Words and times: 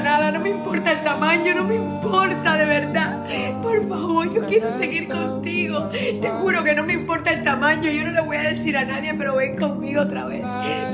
nada, 0.00 0.30
no 0.32 0.40
me 0.40 0.50
importa 0.50 0.92
el 0.92 1.02
tamaño, 1.02 1.54
no 1.54 1.64
me 1.64 1.76
importa 1.76 2.56
de 2.56 2.64
verdad. 2.64 3.24
Por 3.62 3.88
favor, 3.88 4.32
yo 4.32 4.46
quiero 4.46 4.72
seguir 4.72 5.08
contigo. 5.08 5.88
Te 5.90 6.28
juro 6.40 6.62
que 6.62 6.74
no 6.74 6.84
me 6.84 6.92
importa 6.94 7.32
el 7.32 7.42
tamaño, 7.42 7.90
yo 7.90 8.04
no 8.04 8.12
le 8.12 8.20
voy 8.20 8.36
a 8.36 8.42
decir 8.42 8.76
a 8.76 8.84
nadie, 8.84 9.14
pero 9.14 9.36
ven 9.36 9.56
conmigo 9.56 10.02
otra 10.02 10.26
vez. 10.26 10.44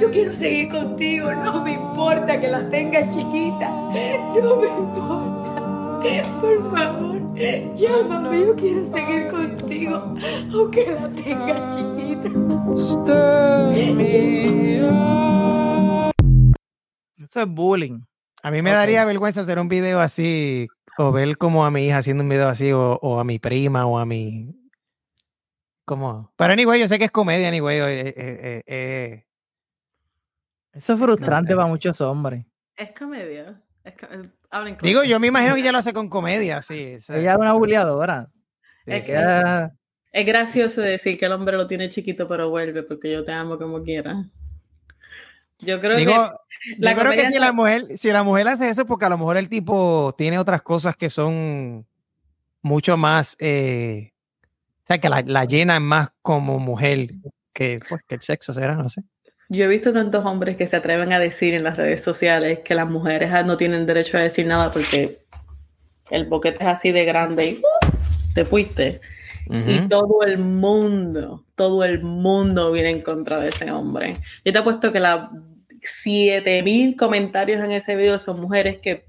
Yo 0.00 0.10
quiero 0.10 0.32
seguir 0.34 0.70
contigo, 0.70 1.32
no 1.32 1.62
me 1.62 1.72
importa 1.72 2.38
que 2.40 2.48
la 2.48 2.68
tenga 2.68 3.08
chiquita, 3.08 3.68
no 3.70 4.56
me 4.56 4.68
importa. 4.68 5.66
Por 6.40 6.74
favor, 6.74 7.34
llámame, 7.76 8.40
yo 8.40 8.56
quiero 8.56 8.86
seguir 8.86 9.28
contigo, 9.28 10.14
aunque 10.52 10.86
la 10.86 11.08
tenga 11.10 11.76
chiquita. 11.76 12.28
Eso 17.18 17.40
es 17.42 17.48
bullying. 17.48 18.09
A 18.42 18.50
mí 18.50 18.62
me 18.62 18.70
daría 18.70 19.04
vergüenza 19.04 19.42
hacer 19.42 19.58
un 19.58 19.68
video 19.68 20.00
así, 20.00 20.66
o 20.98 21.12
ver 21.12 21.36
como 21.36 21.64
a 21.66 21.70
mi 21.70 21.86
hija 21.86 21.98
haciendo 21.98 22.22
un 22.22 22.28
video 22.30 22.48
así, 22.48 22.72
o, 22.72 22.98
o 23.02 23.20
a 23.20 23.24
mi 23.24 23.38
prima, 23.38 23.86
o 23.86 23.98
a 23.98 24.06
mi... 24.06 24.54
Como... 25.84 26.32
Pero 26.36 26.52
anyway, 26.52 26.80
yo 26.80 26.88
sé 26.88 26.98
que 26.98 27.04
es 27.06 27.10
comedia, 27.10 27.48
anyway. 27.48 27.78
eh, 27.78 28.00
eh, 28.00 28.14
eh, 28.16 28.62
eh, 28.66 29.26
Eso 30.72 30.92
es 30.94 30.98
frustrante 31.00 31.50
sé. 31.50 31.56
para 31.56 31.68
muchos 31.68 32.00
hombres. 32.00 32.46
Es 32.76 32.92
comedia. 32.98 33.60
Es 33.84 33.94
co- 33.98 34.06
hablen 34.50 34.78
Digo, 34.80 35.04
yo 35.04 35.18
me 35.20 35.26
imagino 35.28 35.54
que 35.54 35.60
ella 35.60 35.72
lo 35.72 35.78
hace 35.78 35.92
con 35.92 36.08
comedia, 36.08 36.62
sí. 36.62 36.94
o 36.94 37.00
sea, 37.00 37.16
Ella 37.18 37.32
es 37.32 37.38
una 37.38 37.52
bulleadora. 37.52 38.30
sí, 38.84 38.92
Es 38.92 39.08
Ella- 39.08 39.72
gracioso 40.12 40.80
decir 40.80 41.18
que 41.18 41.26
el 41.26 41.32
hombre 41.32 41.56
lo 41.56 41.66
tiene 41.66 41.88
chiquito, 41.88 42.26
pero 42.26 42.48
vuelve 42.50 42.82
porque 42.84 43.12
yo 43.12 43.24
te 43.24 43.32
amo 43.32 43.58
como 43.58 43.82
quiera. 43.82 44.24
Yo 45.58 45.78
creo 45.80 45.96
Digo, 45.96 46.12
que 46.12 46.49
la 46.78 46.92
yo 46.92 46.98
creo 46.98 47.12
que 47.12 47.30
si 47.30 47.38
la 47.38 47.52
mujer, 47.52 47.86
si 47.96 48.10
la 48.10 48.22
mujer 48.22 48.48
hace 48.48 48.68
eso, 48.68 48.86
porque 48.86 49.06
a 49.06 49.08
lo 49.08 49.18
mejor 49.18 49.36
el 49.36 49.48
tipo 49.48 50.14
tiene 50.16 50.38
otras 50.38 50.62
cosas 50.62 50.96
que 50.96 51.10
son 51.10 51.86
mucho 52.62 52.96
más, 52.96 53.36
eh, 53.40 54.12
o 54.84 54.86
sea, 54.86 54.98
que 54.98 55.08
la, 55.08 55.22
la 55.26 55.44
llenan 55.44 55.82
más 55.82 56.10
como 56.22 56.58
mujer 56.58 57.08
que, 57.52 57.80
pues, 57.88 58.02
que 58.06 58.16
el 58.16 58.22
sexo 58.22 58.52
será, 58.52 58.74
no 58.74 58.88
sé. 58.88 59.02
yo 59.48 59.64
he 59.64 59.68
visto 59.68 59.92
tantos 59.92 60.24
hombres 60.24 60.56
que 60.56 60.66
se 60.66 60.76
atreven 60.76 61.12
a 61.12 61.18
decir 61.18 61.54
en 61.54 61.64
las 61.64 61.76
redes 61.76 62.02
sociales 62.02 62.60
que 62.60 62.74
las 62.74 62.88
mujeres 62.88 63.32
ah, 63.32 63.42
no 63.42 63.56
tienen 63.56 63.86
derecho 63.86 64.18
a 64.18 64.20
decir 64.20 64.46
nada 64.46 64.70
porque 64.70 65.24
el 66.10 66.26
boquete 66.26 66.58
es 66.62 66.68
así 66.68 66.92
de 66.92 67.04
grande 67.04 67.46
y 67.46 67.54
¡uh! 67.56 68.34
te 68.34 68.44
fuiste. 68.44 69.00
Y 69.52 69.88
todo 69.88 70.22
el 70.22 70.38
mundo, 70.38 71.44
todo 71.56 71.82
el 71.82 72.04
mundo 72.04 72.70
viene 72.70 72.90
en 72.90 73.02
contra 73.02 73.40
de 73.40 73.48
ese 73.48 73.72
hombre. 73.72 74.16
Yo 74.44 74.52
te 74.52 74.58
apuesto 74.60 74.92
que 74.92 75.00
las 75.00 75.28
7000 75.82 76.96
comentarios 76.96 77.62
en 77.62 77.72
ese 77.72 77.96
video 77.96 78.18
son 78.18 78.40
mujeres 78.40 78.78
que, 78.80 79.06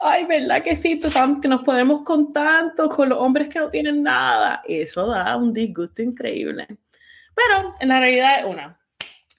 ay, 0.00 0.24
¿verdad 0.26 0.62
que 0.62 0.76
sí? 0.76 1.00
Que 1.40 1.48
nos 1.48 1.62
podemos 1.62 2.02
con 2.02 2.30
tanto, 2.30 2.88
con 2.88 3.08
los 3.08 3.18
hombres 3.18 3.48
que 3.48 3.58
no 3.58 3.70
tienen 3.70 4.02
nada. 4.02 4.62
Eso 4.66 5.06
da 5.06 5.36
un 5.36 5.52
disgusto 5.52 6.02
increíble. 6.02 6.66
Pero 7.34 7.72
en 7.80 7.88
la 7.88 8.00
realidad 8.00 8.40
es 8.40 8.44
una. 8.46 8.78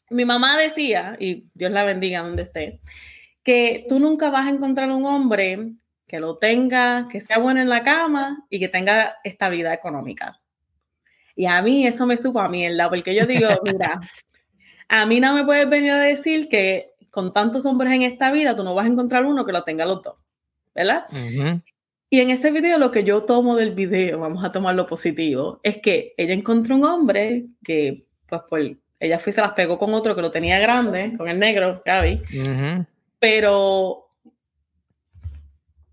Mi 0.10 0.26
mamá 0.26 0.58
decía, 0.58 1.16
y 1.20 1.48
Dios 1.54 1.72
la 1.72 1.84
bendiga 1.84 2.22
donde 2.22 2.44
esté, 2.44 2.80
que 3.44 3.86
tú 3.88 4.00
nunca 4.00 4.30
vas 4.30 4.48
a 4.48 4.52
encontrar 4.52 4.90
un 4.92 5.06
hombre 5.06 5.74
que 6.08 6.20
lo 6.20 6.38
tenga, 6.38 7.06
que 7.10 7.22
sea 7.22 7.38
bueno 7.38 7.62
en 7.62 7.70
la 7.70 7.84
cama 7.84 8.46
y 8.50 8.60
que 8.60 8.68
tenga 8.68 9.18
estabilidad 9.24 9.74
económica. 9.74 10.42
Y 11.36 11.46
a 11.46 11.62
mí 11.62 11.86
eso 11.86 12.06
me 12.06 12.18
supo 12.18 12.42
a 12.42 12.50
mierda, 12.50 12.90
porque 12.90 13.16
yo 13.16 13.26
digo, 13.26 13.48
mira, 13.64 14.00
a 14.90 15.06
mí 15.06 15.20
no 15.20 15.34
me 15.34 15.46
puedes 15.46 15.70
venir 15.70 15.92
a 15.92 16.00
decir 16.00 16.50
que 16.50 16.94
con 17.12 17.32
tantos 17.32 17.66
hombres 17.66 17.94
en 17.94 18.02
esta 18.04 18.32
vida 18.32 18.56
tú 18.56 18.64
no 18.64 18.76
vas 18.76 18.86
a 18.86 18.90
encontrar 18.90 19.26
uno 19.26 19.46
que 19.46 19.52
lo 19.54 19.64
tenga 19.64 19.86
los 19.86 20.02
dos, 20.04 20.16
¿verdad? 20.76 21.06
Ujú. 21.12 21.62
Y 22.12 22.20
en 22.22 22.32
ese 22.32 22.52
video 22.52 22.78
lo 22.80 22.92
que 22.92 23.04
yo 23.04 23.22
tomo 23.22 23.56
del 23.56 23.74
video, 23.76 24.20
vamos 24.20 24.44
a 24.44 24.52
tomar 24.52 24.76
lo 24.76 24.86
positivo, 24.88 25.60
es 25.64 25.78
que 25.78 26.14
ella 26.18 26.34
encontró 26.34 26.76
un 26.76 26.84
hombre 26.86 27.46
que, 27.64 28.04
pues, 28.28 28.42
por, 28.50 28.60
ella 29.00 29.20
fue 29.20 29.30
y 29.30 29.34
se 29.34 29.42
las 29.42 29.54
pegó 29.54 29.78
con 29.78 29.94
otro 29.94 30.16
que 30.16 30.22
lo 30.22 30.32
tenía 30.32 30.60
grande, 30.60 31.14
con 31.18 31.30
el 31.30 31.40
negro, 31.40 31.82
Gaby, 31.86 32.22
Ujú. 32.34 32.86
pero 33.20 34.08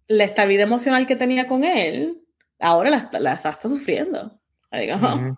la 0.09 0.25
estabilidad 0.25 0.67
emocional 0.67 1.07
que 1.07 1.17
tenía 1.17 1.47
con 1.47 1.65
él, 1.65 2.23
ahora 2.61 2.91
la, 2.91 2.97
está- 2.99 3.21
la 3.21 3.35
está, 3.35 3.51
está 3.51 3.69
sufriendo. 3.69 4.39
Digo, 4.73 4.97
"Oh, 5.03 5.15
Ujú. 5.15 5.37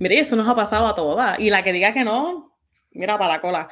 mire, 0.00 0.18
eso 0.18 0.34
nos 0.36 0.48
ha 0.48 0.54
pasado 0.54 0.86
a 0.86 0.94
todas. 0.94 1.38
Y 1.38 1.48
la 1.50 1.62
que 1.62 1.72
diga 1.72 1.92
que 1.92 2.04
no, 2.04 2.49
mira 2.92 3.18
para 3.18 3.34
la 3.34 3.40
cola. 3.40 3.68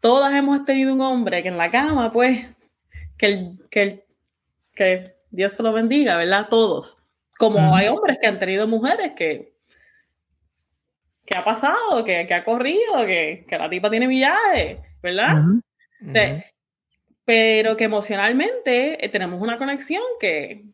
Todas 0.00 0.32
hemos 0.34 0.64
tenido 0.64 0.92
un 0.94 1.00
hombre 1.00 1.42
que 1.42 1.48
en 1.48 1.58
la 1.58 1.70
cama, 1.70 2.10
pues, 2.12 2.46
que, 3.18 3.26
el, 3.26 3.56
que, 3.70 3.82
el- 3.82 4.02
que 4.74 5.04
Dios 5.30 5.52
se 5.52 5.62
lo 5.62 5.72
bendiga, 5.72 6.16
¿verdad? 6.16 6.46
Todos. 6.48 6.96
Como 7.38 7.74
hay 7.74 7.88
hombres 7.88 8.18
que 8.20 8.26
han 8.26 8.38
tenido 8.38 8.66
mujeres 8.66 9.12
que, 9.16 9.54
que 11.24 11.34
ha 11.36 11.44
pasado, 11.44 12.04
que, 12.04 12.26
que 12.26 12.34
ha 12.34 12.44
corrido, 12.44 13.04
que, 13.06 13.44
que 13.48 13.58
la 13.58 13.68
tipa 13.70 13.90
tiene 13.90 14.06
viaje, 14.06 14.80
¿verdad? 15.02 15.42
Sí. 16.00 16.44
Pero 17.24 17.76
que 17.76 17.84
emocionalmente 17.84 19.04
eh, 19.04 19.08
tenemos 19.08 19.40
una 19.40 19.56
conexión 19.56 20.02
que, 20.18 20.64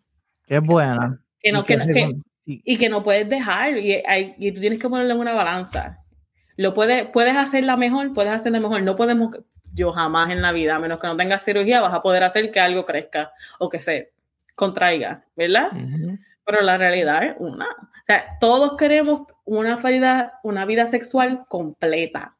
Que 0.47 0.55
es 0.57 0.63
buena. 0.63 1.21
que 1.41 1.53
no, 1.53 1.61
Y 1.61 1.65
que, 1.65 2.17
y- 2.47 2.79
que 2.79 2.89
no 2.89 3.03
puedes 3.03 3.29
dejar 3.29 3.77
y, 3.77 4.03
hay- 4.07 4.35
y 4.39 4.53
tú 4.53 4.61
tienes 4.61 4.79
que 4.81 4.89
ponerlo 4.89 5.15
en 5.15 5.21
una 5.21 5.35
balanza. 5.35 6.05
Lo 6.57 6.75
puedes, 6.75 7.09
puedes 7.09 7.37
hacerla 7.37 7.77
mejor, 7.77 8.13
puedes 8.15 8.33
hacerla 8.33 8.61
mejor. 8.61 8.83
No 8.83 8.97
podemos, 8.97 9.37
yo 9.75 9.93
jamás 9.93 10.31
en 10.31 10.43
la 10.43 10.53
vida, 10.53 10.77
a 10.77 10.79
menos 10.79 11.01
que 11.01 11.07
no 11.07 11.17
tengas 11.17 11.45
cirugía, 11.45 11.81
vas 11.81 11.95
a 11.95 12.03
poder 12.03 12.23
hacer 12.25 12.51
que 12.51 12.61
algo 12.61 12.87
crezca 12.87 13.33
o 13.59 13.69
que 13.69 13.81
se 13.81 14.13
contraiga, 14.55 15.25
¿verdad? 15.37 15.71
Pero 16.45 16.63
la 16.63 16.79
realidad 16.79 17.25
es 17.25 17.35
una. 17.39 17.67
O 17.67 18.07
sea, 18.07 18.39
todos 18.41 18.77
queremos 18.77 19.23
una 19.45 19.77
vida, 19.77 20.39
una 20.43 20.65
vida 20.65 20.87
sexual 20.87 21.45
completa 21.49 22.37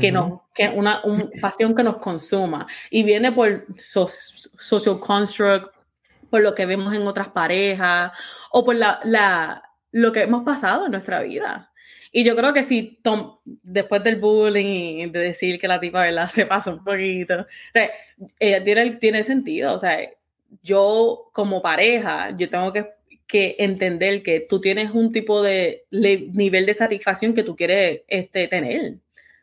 que, 0.00 0.10
nos, 0.10 0.40
que 0.52 0.68
una 0.68 1.00
un 1.04 1.30
pasión 1.40 1.74
que 1.74 1.84
nos 1.84 1.98
consuma 1.98 2.66
y 2.90 3.04
viene 3.04 3.30
por 3.32 3.64
so- 3.78 4.08
social 4.08 4.98
construct, 4.98 5.72
por 6.28 6.42
lo 6.42 6.54
que 6.54 6.66
vemos 6.66 6.92
en 6.92 7.06
otras 7.06 7.28
parejas 7.28 8.10
o 8.50 8.64
por 8.64 8.74
la, 8.74 8.98
la, 9.04 9.62
lo 9.92 10.10
que 10.10 10.22
hemos 10.22 10.42
pasado 10.42 10.86
en 10.86 10.90
nuestra 10.90 11.20
vida. 11.22 11.70
Y 12.18 12.24
yo 12.24 12.34
creo 12.34 12.54
que 12.54 12.62
si 12.62 12.98
Tom, 13.02 13.36
después 13.44 14.02
del 14.02 14.16
bullying 14.16 15.00
y 15.00 15.06
de 15.10 15.18
decir 15.20 15.58
que 15.60 15.68
la 15.68 15.78
tipa 15.78 16.02
¿verdad? 16.02 16.28
se 16.32 16.46
pasa 16.46 16.72
un 16.72 16.82
poquito, 16.82 17.40
o 17.42 17.46
sea, 17.74 17.90
ella 18.40 18.64
tiene, 18.64 18.92
tiene 18.92 19.22
sentido. 19.22 19.74
O 19.74 19.78
sea, 19.78 19.98
yo 20.62 21.28
como 21.34 21.60
pareja, 21.60 22.34
yo 22.38 22.48
tengo 22.48 22.72
que, 22.72 22.86
que 23.26 23.56
entender 23.58 24.22
que 24.22 24.40
tú 24.40 24.62
tienes 24.62 24.92
un 24.92 25.12
tipo 25.12 25.42
de 25.42 25.84
le- 25.90 26.28
nivel 26.32 26.64
de 26.64 26.72
satisfacción 26.72 27.34
que 27.34 27.42
tú 27.42 27.54
quieres 27.54 28.00
este, 28.08 28.48
tener 28.48 28.94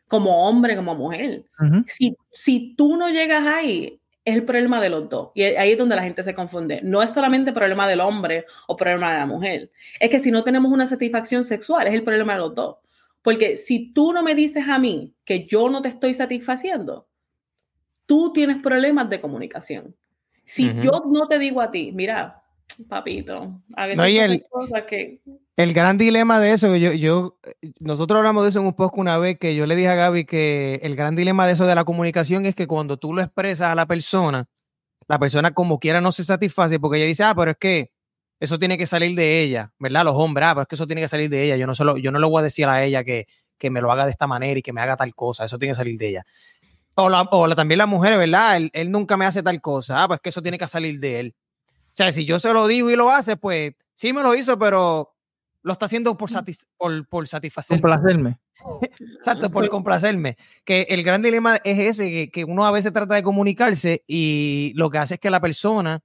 como 0.08 0.48
hombre, 0.48 0.74
como 0.74 0.96
mujer. 0.96 1.44
Si, 1.86 2.16
si 2.32 2.74
tú 2.76 2.96
no 2.96 3.08
llegas 3.08 3.46
ahí, 3.46 4.00
es 4.24 4.34
el 4.34 4.44
problema 4.44 4.80
de 4.80 4.90
los 4.90 5.08
dos. 5.08 5.30
Y 5.34 5.42
ahí 5.42 5.72
es 5.72 5.78
donde 5.78 5.96
la 5.96 6.02
gente 6.02 6.22
se 6.22 6.34
confunde. 6.34 6.80
No 6.82 7.02
es 7.02 7.12
solamente 7.12 7.52
problema 7.52 7.86
del 7.86 8.00
hombre 8.00 8.46
o 8.66 8.76
problema 8.76 9.12
de 9.12 9.18
la 9.18 9.26
mujer. 9.26 9.70
Es 10.00 10.10
que 10.10 10.18
si 10.18 10.30
no 10.30 10.42
tenemos 10.42 10.72
una 10.72 10.86
satisfacción 10.86 11.44
sexual, 11.44 11.86
es 11.86 11.94
el 11.94 12.02
problema 12.02 12.34
de 12.34 12.38
los 12.38 12.54
dos. 12.54 12.76
Porque 13.22 13.56
si 13.56 13.92
tú 13.92 14.12
no 14.12 14.22
me 14.22 14.34
dices 14.34 14.64
a 14.68 14.78
mí 14.78 15.14
que 15.24 15.46
yo 15.46 15.68
no 15.68 15.82
te 15.82 15.88
estoy 15.88 16.14
satisfaciendo, 16.14 17.06
tú 18.06 18.32
tienes 18.32 18.62
problemas 18.62 19.08
de 19.10 19.20
comunicación. 19.20 19.94
Si 20.44 20.74
yo 20.82 21.04
no 21.06 21.26
te 21.26 21.38
digo 21.38 21.60
a 21.62 21.70
ti, 21.70 21.90
mira, 21.92 22.43
papito, 22.88 23.62
a 23.76 23.86
veces 23.86 23.96
No, 24.00 24.08
y 24.08 24.18
el- 24.18 24.42
cosas 24.50 24.82
que 24.84 25.20
El 25.56 25.72
gran 25.72 25.96
dilema 25.98 26.40
de 26.40 26.52
eso, 26.52 26.74
yo, 26.74 26.92
yo, 26.92 27.38
nosotros 27.78 28.18
hablamos 28.18 28.42
de 28.42 28.48
eso 28.50 28.58
en 28.60 28.66
un 28.66 28.74
poco 28.74 29.00
una 29.00 29.18
vez 29.18 29.38
que 29.38 29.54
yo 29.54 29.66
le 29.66 29.76
dije 29.76 29.88
a 29.88 29.94
Gaby 29.94 30.24
que 30.24 30.80
el 30.82 30.96
gran 30.96 31.14
dilema 31.14 31.46
de 31.46 31.52
eso 31.52 31.64
de 31.66 31.76
la 31.76 31.84
comunicación 31.84 32.44
es 32.44 32.56
que 32.56 32.66
cuando 32.66 32.96
tú 32.96 33.12
lo 33.14 33.22
expresas 33.22 33.70
a 33.70 33.74
la 33.76 33.86
persona, 33.86 34.46
la 35.06 35.18
persona 35.20 35.52
como 35.52 35.78
quiera 35.78 36.00
no 36.00 36.10
se 36.10 36.24
satisface 36.24 36.80
porque 36.80 36.98
ella 36.98 37.06
dice, 37.06 37.22
ah, 37.22 37.34
pero 37.36 37.52
es 37.52 37.56
que 37.58 37.92
eso 38.40 38.58
tiene 38.58 38.76
que 38.76 38.86
salir 38.86 39.14
de 39.16 39.42
ella, 39.42 39.72
¿verdad? 39.78 40.04
Los 40.04 40.14
hombres, 40.16 40.44
ah, 40.48 40.54
pero 40.54 40.62
es 40.62 40.68
que 40.68 40.74
eso 40.74 40.86
tiene 40.88 41.02
que 41.02 41.08
salir 41.08 41.30
de 41.30 41.44
ella. 41.44 41.56
Yo 41.56 41.68
no, 41.68 41.74
se 41.76 41.84
lo- 41.84 41.98
yo 41.98 42.10
no 42.10 42.18
le 42.18 42.26
voy 42.26 42.40
a 42.40 42.42
decir 42.42 42.66
a 42.66 42.82
ella 42.84 43.04
que, 43.04 43.26
que 43.56 43.70
me 43.70 43.80
lo 43.80 43.92
haga 43.92 44.06
de 44.06 44.10
esta 44.10 44.26
manera 44.26 44.58
y 44.58 44.62
que 44.62 44.72
me 44.72 44.80
haga 44.80 44.96
tal 44.96 45.14
cosa, 45.14 45.44
eso 45.44 45.56
tiene 45.58 45.70
que 45.72 45.76
salir 45.76 45.96
de 45.98 46.08
ella. 46.08 46.24
O, 46.96 47.08
la, 47.08 47.22
o 47.30 47.46
la- 47.46 47.54
también 47.54 47.78
la 47.78 47.86
mujer, 47.86 48.18
¿verdad? 48.18 48.56
Él, 48.56 48.70
él 48.72 48.90
nunca 48.90 49.16
me 49.16 49.24
hace 49.24 49.42
tal 49.44 49.60
cosa, 49.60 50.02
ah, 50.02 50.08
pues 50.08 50.18
que 50.20 50.30
eso 50.30 50.42
tiene 50.42 50.58
que 50.58 50.66
salir 50.66 50.98
de 50.98 51.20
él. 51.20 51.34
O 51.94 51.96
sea, 51.96 52.10
si 52.10 52.24
yo 52.24 52.40
se 52.40 52.52
lo 52.52 52.66
digo 52.66 52.90
y 52.90 52.96
lo 52.96 53.10
hace, 53.12 53.36
pues 53.36 53.74
sí 53.94 54.12
me 54.12 54.22
lo 54.22 54.34
hizo, 54.34 54.58
pero 54.58 55.14
lo 55.62 55.72
está 55.72 55.86
haciendo 55.86 56.16
por, 56.16 56.28
satis- 56.28 56.66
por, 56.76 57.06
por 57.06 57.28
satisfacer. 57.28 57.80
Complacerme. 57.80 58.38
Exacto, 59.16 59.48
por 59.48 59.68
complacerme. 59.70 60.36
Que 60.64 60.82
el 60.90 61.04
gran 61.04 61.22
dilema 61.22 61.56
es 61.62 61.78
ese, 61.78 62.10
que, 62.10 62.30
que 62.32 62.44
uno 62.44 62.66
a 62.66 62.72
veces 62.72 62.92
trata 62.92 63.14
de 63.14 63.22
comunicarse 63.22 64.02
y 64.08 64.72
lo 64.74 64.90
que 64.90 64.98
hace 64.98 65.14
es 65.14 65.20
que 65.20 65.30
la 65.30 65.40
persona 65.40 66.00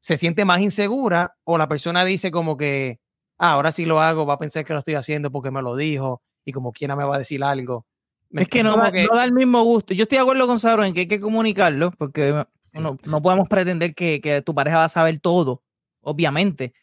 se 0.00 0.16
siente 0.16 0.44
más 0.44 0.60
insegura 0.60 1.36
o 1.44 1.58
la 1.58 1.68
persona 1.68 2.04
dice 2.04 2.30
como 2.30 2.56
que, 2.56 3.00
ah, 3.38 3.52
ahora 3.54 3.72
sí 3.72 3.84
lo 3.84 4.00
hago, 4.00 4.26
va 4.26 4.34
a 4.34 4.38
pensar 4.38 4.64
que 4.64 4.72
lo 4.72 4.78
estoy 4.78 4.94
haciendo 4.94 5.32
porque 5.32 5.50
me 5.50 5.60
lo 5.60 5.74
dijo 5.74 6.22
y 6.44 6.52
como 6.52 6.72
quiera 6.72 6.94
me 6.94 7.04
va 7.04 7.16
a 7.16 7.18
decir 7.18 7.42
algo. 7.42 7.84
Me- 8.30 8.42
Es 8.42 8.48
que 8.48 8.62
no, 8.62 8.72
como 8.72 8.84
da, 8.84 8.92
no 8.92 9.16
da 9.16 9.24
el 9.24 9.32
mismo 9.32 9.62
gusto. 9.64 9.92
Yo 9.94 10.04
estoy 10.04 10.18
de 10.18 10.22
acuerdo 10.22 10.46
con 10.46 10.60
Sabro 10.60 10.84
en 10.84 10.94
que 10.94 11.00
hay 11.00 11.08
que 11.08 11.18
comunicarlo, 11.20 11.90
porque 11.90 12.44
No, 12.72 12.96
no 13.04 13.22
podemos 13.22 13.48
pretender 13.48 13.94
que, 13.94 14.20
que 14.20 14.42
tu 14.42 14.54
pareja 14.54 14.78
va 14.78 14.84
a 14.84 14.88
saber 14.88 15.18
todo, 15.20 15.62
obviamente. 16.00 16.74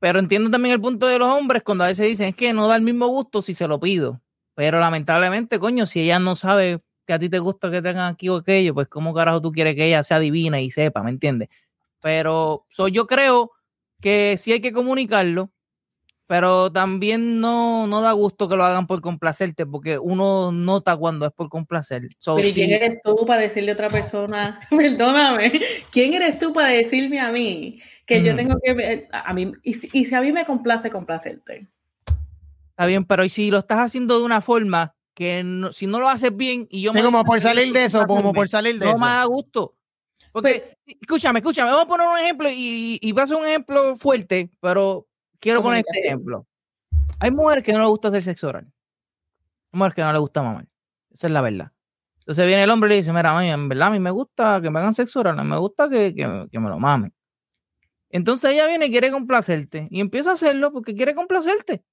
Pero 0.00 0.18
entiendo 0.18 0.50
también 0.50 0.74
el 0.74 0.80
punto 0.80 1.06
de 1.06 1.18
los 1.18 1.28
hombres 1.28 1.62
cuando 1.62 1.84
a 1.84 1.88
veces 1.88 2.08
dicen 2.08 2.32
que 2.32 2.52
no 2.52 2.66
da 2.68 2.76
el 2.76 2.82
mismo 2.82 3.06
gusto 3.08 3.42
si 3.42 3.54
se 3.54 3.68
lo 3.68 3.78
pido. 3.78 4.20
Pero 4.54 4.80
lamentablemente, 4.80 5.58
coño, 5.58 5.86
si 5.86 6.00
ella 6.00 6.18
no 6.18 6.34
sabe 6.34 6.82
que 7.06 7.12
a 7.12 7.18
ti 7.18 7.28
te 7.28 7.38
gusta 7.38 7.70
que 7.70 7.82
tengan 7.82 8.12
aquí 8.12 8.28
o 8.28 8.36
aquello, 8.36 8.74
pues 8.74 8.88
cómo 8.88 9.14
carajo 9.14 9.40
tú 9.40 9.52
quieres 9.52 9.74
que 9.74 9.86
ella 9.86 10.02
sea 10.02 10.18
divina 10.18 10.60
y 10.60 10.70
sepa, 10.70 11.02
¿me 11.02 11.10
entiendes? 11.10 11.48
Pero 12.02 12.66
so, 12.70 12.88
yo 12.88 13.06
creo 13.06 13.52
que 14.00 14.36
sí 14.38 14.52
hay 14.52 14.60
que 14.60 14.72
comunicarlo, 14.72 15.50
pero 16.30 16.70
también 16.70 17.40
no, 17.40 17.88
no 17.88 18.02
da 18.02 18.12
gusto 18.12 18.48
que 18.48 18.54
lo 18.54 18.62
hagan 18.62 18.86
por 18.86 19.00
complacerte, 19.00 19.66
porque 19.66 19.98
uno 19.98 20.52
nota 20.52 20.96
cuando 20.96 21.26
es 21.26 21.32
por 21.32 21.48
complacer. 21.48 22.06
So, 22.18 22.36
Pero 22.36 22.46
¿y 22.46 22.52
sí, 22.52 22.60
quién 22.60 22.70
eres 22.70 23.00
tú 23.02 23.26
para 23.26 23.42
decirle 23.42 23.72
a 23.72 23.74
otra 23.74 23.88
persona? 23.88 24.60
Perdóname. 24.70 25.60
¿Quién 25.90 26.14
eres 26.14 26.38
tú 26.38 26.52
para 26.52 26.68
decirme 26.68 27.18
a 27.18 27.32
mí 27.32 27.80
que 28.06 28.22
yo 28.22 28.28
Ujú. 28.28 28.36
tengo 28.36 28.60
que 28.62 28.72
ver- 28.74 29.08
a 29.10 29.34
mí 29.34 29.50
y 29.64 29.74
si, 29.74 29.88
y 29.92 30.04
si 30.04 30.14
a 30.14 30.20
mí 30.20 30.30
me 30.30 30.44
complace 30.44 30.88
complacerte? 30.88 31.66
Está 32.68 32.86
bien, 32.86 33.04
pero 33.04 33.24
¿y 33.24 33.28
si 33.28 33.50
lo 33.50 33.58
estás 33.58 33.80
haciendo 33.80 34.16
de 34.16 34.24
una 34.24 34.40
forma 34.40 34.94
que 35.14 35.42
no- 35.42 35.72
si 35.72 35.88
no 35.88 35.98
lo 35.98 36.08
haces 36.08 36.36
bien 36.36 36.68
y 36.70 36.82
yo 36.82 36.92
Sí, 36.92 37.02
como 37.02 37.24
por 37.24 37.40
salir 37.40 37.72
de 37.72 37.86
eso, 37.86 38.06
como 38.06 38.32
por 38.32 38.48
salir 38.48 38.78
de 38.78 38.86
no 38.86 38.92
eso. 38.92 39.00
me 39.00 39.08
da 39.08 39.24
gusto. 39.24 39.74
Porque, 40.30 40.76
escúchame, 40.86 41.40
escúchame, 41.40 41.70
vamos 41.72 41.86
a 41.86 41.88
poner 41.88 42.06
un 42.06 42.18
ejemplo 42.18 42.48
y, 42.48 43.00
y 43.02 43.10
va 43.10 43.24
a 43.24 43.26
ser 43.26 43.36
un 43.36 43.46
ejemplo 43.46 43.96
fuerte, 43.96 44.48
pero 44.60 45.08
quiero 45.40 45.62
poner 45.62 45.84
este 45.86 46.06
ejemplo. 46.06 46.46
Hay 47.18 47.30
mujeres 47.30 47.64
que 47.64 47.72
no 47.72 47.78
les 47.80 47.88
gusta 47.88 48.08
hacer 48.08 48.22
sexo 48.22 48.48
oral. 48.48 48.64
Hay 49.72 49.78
mujeres 49.78 49.94
que 49.94 50.02
no 50.02 50.12
les 50.12 50.20
gusta 50.20 50.42
mamar. 50.42 50.66
Esa 51.10 51.26
es 51.26 51.32
la 51.32 51.40
verdad. 51.40 51.72
Entonces 52.20 52.46
viene 52.46 52.62
el 52.62 52.70
hombre 52.70 52.88
y 52.88 52.90
le 52.90 52.96
dice, 52.96 53.12
mira, 53.12 53.32
mami, 53.32 53.50
en 53.50 53.68
verdad 53.68 53.88
a 53.88 53.90
mí 53.90 53.98
me 53.98 54.10
gusta 54.10 54.60
que 54.62 54.70
me 54.70 54.78
hagan 54.78 54.94
sexo 54.94 55.20
oral, 55.20 55.42
me 55.44 55.58
gusta 55.58 55.88
que, 55.88 56.14
que- 56.14 56.46
que 56.50 56.60
me 56.60 56.68
lo 56.68 56.78
mamen. 56.78 57.12
Entonces 58.10 58.52
ella 58.52 58.66
viene 58.66 58.86
y 58.86 58.90
quiere 58.90 59.10
complacerte 59.10 59.88
y 59.90 60.00
empieza 60.00 60.30
a 60.30 60.32
hacerlo 60.34 60.72
porque 60.72 60.94
quiere 60.94 61.14
complacerte. 61.14 61.84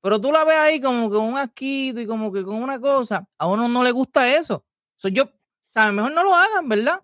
Pero 0.00 0.20
tú 0.20 0.30
la 0.30 0.44
ves 0.44 0.58
ahí 0.58 0.80
como 0.80 1.10
que 1.10 1.16
un 1.16 1.36
asquito 1.36 2.00
y 2.00 2.06
como 2.06 2.32
que 2.32 2.44
con 2.44 2.62
una 2.62 2.80
cosa. 2.80 3.26
A 3.38 3.46
uno 3.48 3.68
no 3.68 3.82
le 3.82 3.90
gusta 3.90 4.36
eso. 4.36 4.64
So, 4.94 5.08
yo, 5.08 5.30
¿sabes? 5.68 5.92
Mejor 5.94 6.12
no 6.12 6.22
lo 6.22 6.34
hagan, 6.34 6.68
¿verdad? 6.68 7.02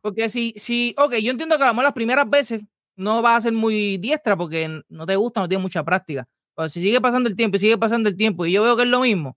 Porque 0.00 0.28
si, 0.28 0.52
si, 0.56 0.94
ok, 0.98 1.14
yo 1.16 1.32
entiendo 1.32 1.56
que 1.58 1.64
a 1.64 1.68
lo 1.68 1.72
mejor 1.72 1.84
las 1.84 1.92
primeras 1.92 2.28
veces 2.30 2.62
no 2.96 3.22
vas 3.22 3.38
a 3.38 3.40
ser 3.42 3.52
muy 3.52 3.98
diestra 3.98 4.36
porque 4.36 4.82
no 4.88 5.06
te 5.06 5.16
gusta, 5.16 5.40
no 5.40 5.48
tienes 5.48 5.62
mucha 5.62 5.84
práctica. 5.84 6.26
Pero 6.54 6.68
si 6.68 6.80
sigue 6.80 7.00
pasando 7.00 7.28
el 7.28 7.36
tiempo 7.36 7.56
y 7.56 7.60
sigue 7.60 7.78
pasando 7.78 8.08
el 8.08 8.16
tiempo 8.16 8.46
y 8.46 8.52
yo 8.52 8.62
veo 8.62 8.76
que 8.76 8.84
es 8.84 8.88
lo 8.88 9.00
mismo, 9.00 9.36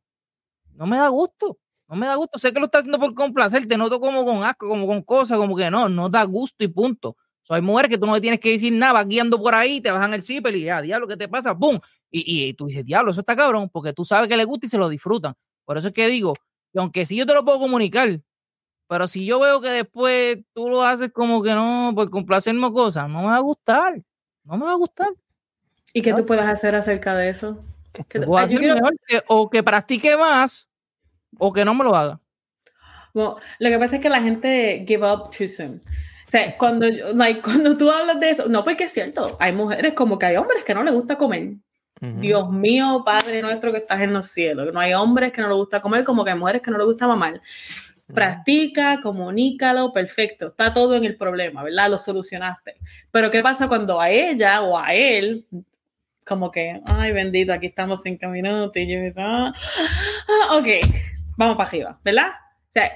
no 0.73 0.87
me 0.87 0.97
da 0.97 1.09
gusto. 1.09 1.57
No 1.89 1.95
me 1.95 2.05
da 2.05 2.15
gusto. 2.15 2.37
Sé 2.37 2.53
que 2.53 2.59
lo 2.59 2.65
estás 2.65 2.81
haciendo 2.81 2.99
por 2.99 3.15
complacerte, 3.15 3.75
noto 3.75 3.99
como 3.99 4.23
con 4.23 4.43
asco, 4.43 4.69
como 4.69 4.85
con 4.85 5.01
cosas, 5.01 5.37
como 5.39 5.55
que 5.55 5.71
no, 5.71 5.89
no 5.89 6.07
da 6.07 6.23
gusto 6.23 6.63
y 6.63 6.67
punto. 6.67 7.17
So, 7.41 7.55
hay 7.55 7.61
mujeres 7.61 7.89
que 7.89 7.97
tú 7.97 8.05
no 8.05 8.13
le 8.13 8.21
tienes 8.21 8.39
que 8.39 8.51
decir 8.51 8.71
nada, 8.71 8.93
vas 8.93 9.07
guiando 9.07 9.41
por 9.41 9.55
ahí, 9.55 9.81
te 9.81 9.89
bajan 9.89 10.13
el 10.13 10.21
zipper 10.21 10.55
y 10.55 10.65
ya, 10.65 10.81
diablo, 10.83 11.07
¿qué 11.07 11.17
te 11.17 11.27
pasa? 11.27 11.57
¡Pum! 11.57 11.79
Y, 12.11 12.49
y 12.49 12.53
tú 12.53 12.67
dices, 12.67 12.85
diablo, 12.85 13.09
eso 13.09 13.21
está 13.21 13.35
cabrón, 13.35 13.69
porque 13.69 13.91
tú 13.91 14.05
sabes 14.05 14.29
que 14.29 14.37
le 14.37 14.43
gusta 14.45 14.67
y 14.67 14.69
se 14.69 14.77
lo 14.77 14.87
disfrutan. 14.87 15.33
Por 15.65 15.77
eso 15.77 15.87
es 15.87 15.93
que 15.93 16.07
digo, 16.07 16.35
que 16.71 16.79
aunque 16.79 17.05
sí 17.07 17.15
yo 17.15 17.25
te 17.25 17.33
lo 17.33 17.43
puedo 17.43 17.57
comunicar, 17.59 18.21
pero 18.89 19.07
si 19.07 19.25
yo 19.25 19.39
veo 19.39 19.61
que 19.61 19.69
después 19.69 20.39
tú 20.53 20.67
lo 20.67 20.83
haces 20.83 21.11
como 21.13 21.41
que 21.43 21.53
no, 21.53 21.93
por 21.95 22.09
complacerme 22.09 22.65
o 22.67 22.73
cosas, 22.73 23.07
no 23.07 23.21
me 23.21 23.27
va 23.27 23.35
a 23.37 23.39
gustar. 23.39 24.01
No 24.43 24.57
me 24.57 24.65
va 24.65 24.71
a 24.71 24.75
gustar. 24.75 25.09
¿Y 25.93 26.01
qué 26.01 26.11
tú 26.13 26.25
puedes 26.25 26.43
hacer 26.45 26.73
acerca 26.75 27.15
de 27.15 27.29
eso? 27.29 27.63
¿Qué 28.07 28.17
Lo 28.19 28.25
tú- 28.25 28.31
puedo 28.31 28.41
yo 28.41 28.45
hacer 28.47 28.57
quiero- 28.59 28.73
mejor 28.75 28.95
que- 29.07 29.23
o 29.27 29.49
que 29.49 29.61
practique 29.63 30.17
más 30.17 30.67
o 31.37 31.53
que 31.53 31.63
no 31.63 31.73
me 31.75 31.83
lo 31.83 31.95
haga. 31.95 32.19
Bueno, 33.13 33.37
lo 33.59 33.69
que 33.69 33.79
pasa 33.79 33.95
es 33.97 34.01
que 34.01 34.09
la 34.09 34.21
gente 34.21 34.83
give 34.87 35.05
up 35.07 35.29
too 35.29 35.47
soon. 35.47 35.81
O 36.27 36.31
sea, 36.31 36.57
cuando, 36.57 36.87
like, 37.15 37.41
cuando 37.63 37.77
tú 37.77 37.89
hablas 37.91 38.19
de 38.19 38.29
eso, 38.31 38.47
no, 38.49 38.63
porque 38.63 38.85
es 38.85 38.91
cierto, 38.91 39.37
hay 39.39 39.51
mujeres 39.51 39.93
como 39.93 40.17
que 40.19 40.25
hay 40.27 40.37
hombres 40.37 40.63
que 40.63 40.73
no 40.73 40.83
les 40.83 40.93
gusta 40.93 41.15
comer. 41.17 41.53
Dios 42.01 42.49
mío, 42.49 43.01
Padre 43.05 43.41
nuestro 43.41 43.73
que 43.73 43.79
estás 43.79 43.99
en 43.99 44.13
los 44.13 44.29
cielos. 44.29 44.73
No 44.73 44.79
hay 44.79 44.93
hombres 44.93 45.33
que 45.33 45.41
no 45.41 45.49
les 45.49 45.57
gusta 45.57 45.81
comer, 45.81 46.05
como 46.05 46.23
que 46.23 46.31
hay 46.31 46.37
mujeres 46.39 46.61
que 46.61 46.71
no 46.71 46.77
les 46.77 46.87
gusta 46.87 47.07
mamar. 47.07 47.41
Practica, 48.13 48.99
comunícalo, 49.01 49.93
perfecto. 49.93 50.47
Está 50.47 50.73
todo 50.73 50.95
en 50.95 51.05
el 51.05 51.15
problema, 51.15 51.63
¿verdad? 51.63 51.89
Lo 51.89 51.97
solucionaste. 51.97 52.77
Pero 53.11 53.29
¿qué 53.29 53.41
pasa 53.41 53.67
cuando 53.67 54.01
a 54.01 54.09
ella 54.09 54.61
o 54.61 54.77
a 54.77 54.93
él, 54.93 55.45
como 56.25 56.51
que, 56.51 56.81
ay, 56.85 57.11
bendito, 57.11 57.53
aquí 57.53 57.67
estamos 57.67 58.01
cinco 58.01 58.27
minutos 58.29 58.75
y 58.77 58.87
yo 58.87 58.99
digo, 58.99 59.15
ah, 59.19 59.53
ah, 59.53 60.57
ok, 60.57 60.67
vamos 61.37 61.57
para 61.57 61.69
arriba, 61.69 61.99
¿verdad? 62.03 62.29
O 62.29 62.71
sea, 62.71 62.91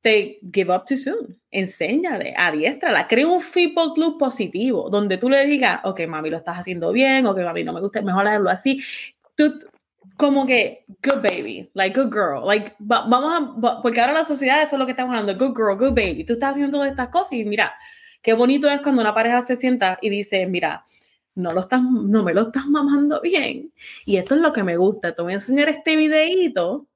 te 0.00 0.38
give 0.52 0.74
up 0.74 0.84
too 0.86 0.96
soon. 0.96 1.38
Enséñale, 1.50 2.34
adiéstrala, 2.36 3.06
crea 3.06 3.26
un 3.26 3.40
feedback 3.40 3.96
loop 3.96 4.18
positivo, 4.18 4.90
donde 4.90 5.16
tú 5.18 5.30
le 5.30 5.44
digas, 5.46 5.80
ok, 5.84 6.06
mami, 6.06 6.30
lo 6.30 6.36
estás 6.38 6.58
haciendo 6.58 6.92
bien, 6.92 7.26
ok, 7.26 7.38
mami, 7.38 7.64
no 7.64 7.72
me 7.72 7.80
gusta, 7.80 8.02
mejor 8.02 8.26
hacerlo 8.28 8.50
así. 8.50 8.82
Tú, 9.34 9.58
como 10.16 10.46
que, 10.46 10.84
good 11.02 11.22
baby, 11.22 11.70
like 11.74 11.98
good 12.00 12.12
girl, 12.12 12.46
like, 12.46 12.74
va- 12.80 13.06
vamos 13.08 13.32
a, 13.34 13.40
va- 13.60 13.82
porque 13.82 14.00
ahora 14.00 14.12
la 14.12 14.24
sociedad, 14.24 14.62
esto 14.62 14.76
es 14.76 14.78
lo 14.80 14.86
que 14.86 14.92
estamos 14.92 15.14
hablando, 15.16 15.36
good 15.44 15.56
girl, 15.56 15.76
good 15.76 15.94
baby, 15.94 16.24
tú 16.24 16.34
estás 16.34 16.52
haciendo 16.52 16.76
todas 16.76 16.90
estas 16.90 17.08
cosas 17.08 17.32
y 17.32 17.44
mira, 17.44 17.74
qué 18.22 18.32
bonito 18.34 18.68
es 18.70 18.80
cuando 18.80 19.00
una 19.02 19.12
pareja 19.14 19.40
se 19.42 19.56
sienta 19.56 19.98
y 20.00 20.10
dice, 20.10 20.46
mira, 20.46 20.84
no, 21.34 21.52
lo 21.52 21.60
estás, 21.60 21.82
no 21.82 22.22
me 22.22 22.32
lo 22.32 22.42
estás 22.42 22.66
mamando 22.66 23.20
bien. 23.20 23.72
Y 24.06 24.16
esto 24.18 24.36
es 24.36 24.40
lo 24.40 24.52
que 24.52 24.62
me 24.62 24.76
gusta. 24.76 25.12
Te 25.14 25.20
voy 25.20 25.32
a 25.32 25.34
enseñar 25.34 25.68
este 25.68 25.96
videíto 25.96 26.86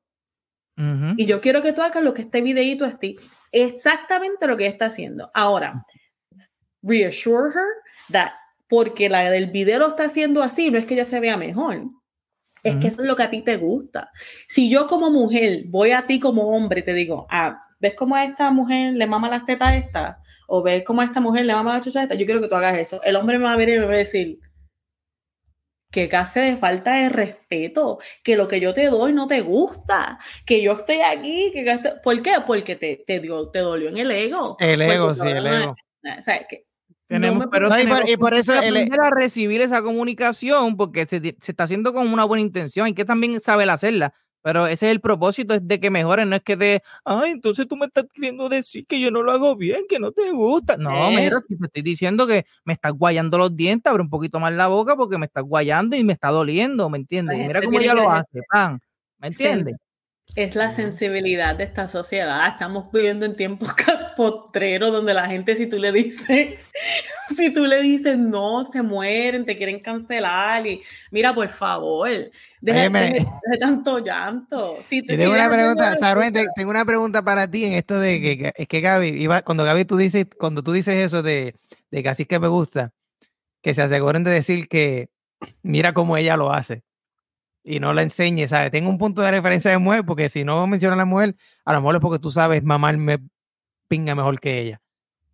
Ujú. 0.77 1.15
y 1.17 1.27
yo 1.27 1.41
quiero 1.41 1.61
que 1.61 1.73
tú 1.73 1.83
hagas 1.83 2.05
lo 2.05 2.15
que 2.15 2.23
este 2.23 2.41
videíto 2.41 2.85
es 2.85 2.99
ti. 3.01 3.17
Exactamente 3.51 4.47
lo 4.47 4.57
que 4.57 4.67
está 4.69 4.87
haciendo. 4.87 5.29
Ahora, 5.35 5.85
reassure 6.83 7.49
her 7.51 7.67
that 8.13 8.31
porque 8.69 9.09
la 9.09 9.29
del 9.31 9.51
video 9.51 9.81
lo 9.81 9.89
está 9.89 10.05
haciendo 10.05 10.43
así, 10.43 10.71
no 10.71 10.79
es 10.79 10.85
que 10.85 10.95
ella 10.95 11.05
se 11.05 11.19
vea 11.21 11.37
mejor. 11.37 11.83
Es 12.63 12.77
que 12.77 12.89
eso 12.89 13.03
es 13.03 13.09
lo 13.09 13.17
que 13.17 13.23
a 13.23 13.31
ti 13.31 13.43
te 13.43 13.57
gusta. 13.57 14.11
Si 14.47 14.71
yo 14.71 14.87
como 14.87 15.11
mujer 15.11 15.65
voy 15.67 15.93
a 15.93 16.07
ti 16.07 16.21
como 16.21 16.49
hombre 16.49 16.81
y 16.81 16.85
te 16.85 16.95
digo, 16.95 17.27
ah, 17.31 17.65
¿ves 17.81 17.95
cómo 17.95 18.17
a 18.17 18.25
esta 18.25 18.51
mujer 18.51 18.95
le 18.95 19.07
mama 19.07 19.29
las 19.29 19.45
tetas 19.45 19.69
a 19.69 19.77
esta? 19.77 20.23
O 20.47 20.63
¿ves 20.63 20.85
cómo 20.85 21.01
a 21.01 21.05
esta 21.05 21.21
mujer 21.21 21.45
le 21.45 21.55
mama 21.55 21.75
la 21.75 21.81
chucha 21.81 22.01
a 22.01 22.03
esta? 22.05 22.15
Yo 22.15 22.27
quiero 22.27 22.41
que 22.41 22.49
tú 22.49 22.55
hagas 22.55 22.79
eso. 22.79 23.03
El 23.03 23.17
hombre 23.17 23.39
me 23.39 23.45
va 23.45 23.53
a 23.53 23.57
ver 23.57 23.69
y 23.69 23.79
me 23.79 23.87
va 23.87 23.95
a 23.95 23.99
decir, 23.99 24.41
que 25.91 26.09
clase 26.09 26.41
de 26.41 26.57
falta 26.57 26.95
de 26.95 27.09
respeto, 27.09 27.99
que 28.23 28.37
lo 28.37 28.47
que 28.47 28.61
yo 28.61 28.75
te 28.75 28.87
doy 28.87 29.13
no 29.13 29.27
te 29.27 29.41
gusta, 29.41 30.19
que 30.45 30.63
yo 30.63 30.73
estoy 30.73 31.01
aquí, 31.01 31.51
que 31.53 31.81
¿por 32.03 32.23
qué? 32.23 32.35
Porque 32.47 32.77
te, 32.77 33.03
te, 33.07 33.21
dio, 33.21 33.49
te 33.49 33.61
dolió 33.61 33.89
en 33.89 33.97
el 33.97 34.11
ego. 34.11 34.57
El 34.61 34.83
ego, 34.83 35.15
sí, 35.15 35.27
el 35.27 35.47
ego. 35.47 35.71
O 35.73 36.23
sea, 36.23 36.47
que 36.47 36.68
Tenemos, 37.09 37.45
no 37.47 37.51
pero 37.51 37.69
No, 37.69 37.79
y 37.81 38.17
por- 38.17 38.35
y 38.35 38.39
eso 38.39 38.53
que 38.53 38.59
el- 38.69 38.77
aprender 38.77 39.01
a 39.01 39.11
recibir 39.11 39.61
esa 39.61 39.83
comunicación 39.83 40.77
porque 40.77 41.07
se, 41.07 41.21
se 41.21 41.53
está 41.53 41.65
haciendo 41.65 41.93
con 41.93 42.07
una 42.13 42.25
buena 42.25 42.43
intención. 42.43 42.87
Hay 42.87 42.95
que 42.95 43.05
también 43.05 43.41
saber 43.41 43.69
hacerla. 43.71 44.13
Pero 44.41 44.67
ese 44.69 44.87
es 44.87 44.93
el 44.93 45.01
propósito, 45.01 45.53
es 45.55 45.67
de 45.67 45.81
que 45.81 45.91
mejoren, 45.91 46.31
no 46.31 46.37
es 46.37 46.43
que 46.43 46.57
te, 46.57 46.81
ay, 47.05 47.33
entonces 47.33 47.67
tú 47.67 47.77
me 47.77 47.87
estás 47.87 48.05
queriendo 48.15 48.49
decir 48.49 48.87
que 48.87 49.01
yo 49.01 49.11
no 49.11 49.23
lo 49.25 49.33
hago 49.33 49.57
bien, 49.57 49.83
que 49.89 49.99
no 49.99 50.13
te 50.13 50.31
gusta. 50.31 50.77
No, 50.77 51.09
Eh. 51.11 51.17
mira, 51.17 51.43
si 51.49 51.57
te 51.59 51.67
estoy 51.67 51.83
diciendo 51.83 52.25
que 52.27 52.47
me 52.65 52.73
estás 52.73 52.93
guayando 52.93 53.37
los 53.37 53.57
dientes, 53.57 53.91
abre 53.91 54.03
un 54.03 54.09
poquito 54.09 54.39
más 54.39 54.53
la 54.53 54.69
boca 54.69 54.95
porque 54.95 55.19
me 55.19 55.27
estás 55.27 55.43
guayando 55.45 55.97
y 55.97 56.05
me 56.05 56.13
está 56.13 56.29
doliendo, 56.29 56.89
¿me 56.89 56.99
entiendes? 56.99 57.37
Y 57.37 57.43
mira 57.43 57.61
gente 57.61 57.67
cómo 57.67 57.81
ella 57.81 57.95
lo 57.95 58.11
hace, 58.11 58.41
pan, 58.51 58.81
¿me 59.19 59.29
entiendes? 59.29 59.77
es 60.37 60.55
la 60.55 60.71
sensibilidad 60.71 61.57
de 61.57 61.65
esta 61.65 61.89
sociedad. 61.89 62.47
Estamos 62.47 62.93
viviendo 62.93 63.25
en 63.27 63.35
tiempos 63.35 63.75
potreros 64.19 64.91
donde 64.91 65.15
la 65.15 65.27
gente, 65.29 65.55
si 65.55 65.69
tú 65.69 65.79
le 65.79 65.93
dices, 65.93 66.59
si 67.37 67.53
tú 67.53 67.65
le 67.67 67.81
dices 67.81 68.19
no, 68.19 68.65
se 68.65 68.83
mueren, 68.83 69.47
te 69.47 69.57
quieren 69.57 69.79
cancelar 69.79 70.67
y 70.67 70.83
mira, 71.13 71.33
por 71.33 71.49
favor, 71.49 72.09
deja, 72.61 72.81
deja 73.13 73.59
tanto 73.61 74.01
llanto. 74.01 74.79
Si 74.83 75.03
te 75.03 75.17
tengo 75.17 75.31
si 75.31 75.35
una 75.39 75.49
de 75.49 75.57
pregunta, 75.57 75.95
Saruen, 75.97 76.33
te- 76.33 76.49
tengo 76.57 76.71
una 76.71 76.85
pregunta 76.85 77.23
para 77.23 77.49
ti 77.49 77.65
en 77.65 77.75
esto 77.75 78.01
de 78.01 78.21
que, 78.21 78.39
que- 78.39 78.53
es 78.57 78.67
que 78.67 78.81
Gaby, 78.81 79.07
iba, 79.07 79.43
cuando 79.43 79.63
Gaby 79.63 79.85
tú 79.85 79.97
dices, 79.97 80.27
cuando 80.37 80.65
tú 80.65 80.73
dices 80.73 80.97
eso 80.97 81.23
de, 81.23 81.55
de 81.93 82.03
que 82.03 82.09
así 82.09 82.23
es 82.25 82.29
que 82.29 82.41
me 82.41 82.49
gusta, 82.49 82.93
que 83.63 83.73
se 83.73 83.83
aseguren 83.83 84.25
de 84.25 84.33
decir 84.33 84.67
que 84.67 85.11
mira 85.63 85.93
cómo 85.95 86.17
ella 86.17 86.37
lo 86.37 86.53
hace 86.53 86.83
y 87.63 87.79
no 87.79 87.95
la 87.95 88.03
enseñe, 88.03 88.49
¿sabes? 88.49 88.73
Tengo 88.73 88.91
un 88.91 88.99
punto 88.99 89.23
de 89.23 89.31
referencia 89.31 89.71
de 89.71 89.79
mujer, 89.79 90.05
porque 90.05 90.29
si 90.29 90.43
no 90.43 90.67
menciona 90.67 90.95
a 90.95 90.99
la 90.99 91.05
mujer, 91.05 91.37
a 91.65 91.73
lo 91.75 91.81
mejor 91.81 91.95
es 91.97 92.01
porque 92.01 92.19
tú 92.19 92.33
sabes 92.33 92.65
mamarme 92.65 93.19
pinga 93.89 94.15
mejor 94.15 94.39
que 94.39 94.61
ella. 94.61 94.81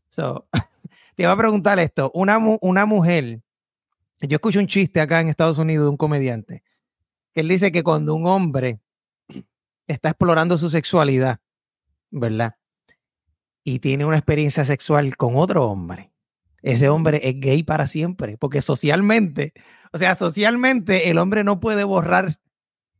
So, 0.08 0.46
te 1.16 1.23
iba 1.23 1.32
a 1.32 1.37
preguntar 1.37 1.78
esto, 1.78 2.11
una, 2.14 2.38
una 2.38 2.87
mujer, 2.87 3.42
yo 4.20 4.37
escucho 4.37 4.61
un 4.61 4.66
chiste 4.66 5.00
acá 5.00 5.20
en 5.20 5.28
Estados 5.28 5.58
Unidos 5.58 5.87
de 5.87 5.90
un 5.90 5.96
comediante, 5.96 6.62
que 7.32 7.40
él 7.40 7.49
dice 7.49 7.73
que 7.73 7.82
cuando 7.82 8.14
un 8.14 8.26
hombre 8.26 8.80
está 9.87 10.11
explorando 10.11 10.56
su 10.56 10.70
sexualidad, 10.70 11.40
¿verdad? 12.11 12.56
Y 13.64 13.80
tiene 13.80 14.04
una 14.04 14.16
experiencia 14.16 14.64
sexual 14.64 15.16
con 15.16 15.37
otro 15.37 15.66
hombre. 15.66 16.12
Ese 16.62 16.88
hombre 16.88 17.20
es 17.25 17.40
gay 17.40 17.62
para 17.62 17.87
siempre, 17.87 18.38
porque 18.38 18.62
socialmente, 18.62 19.52
o 19.92 19.99
sea, 19.99 20.14
socialmente 20.14 21.11
el 21.11 21.18
hombre 21.18 21.44
no 21.44 21.61
puede 21.61 21.84
borrar 21.84 22.40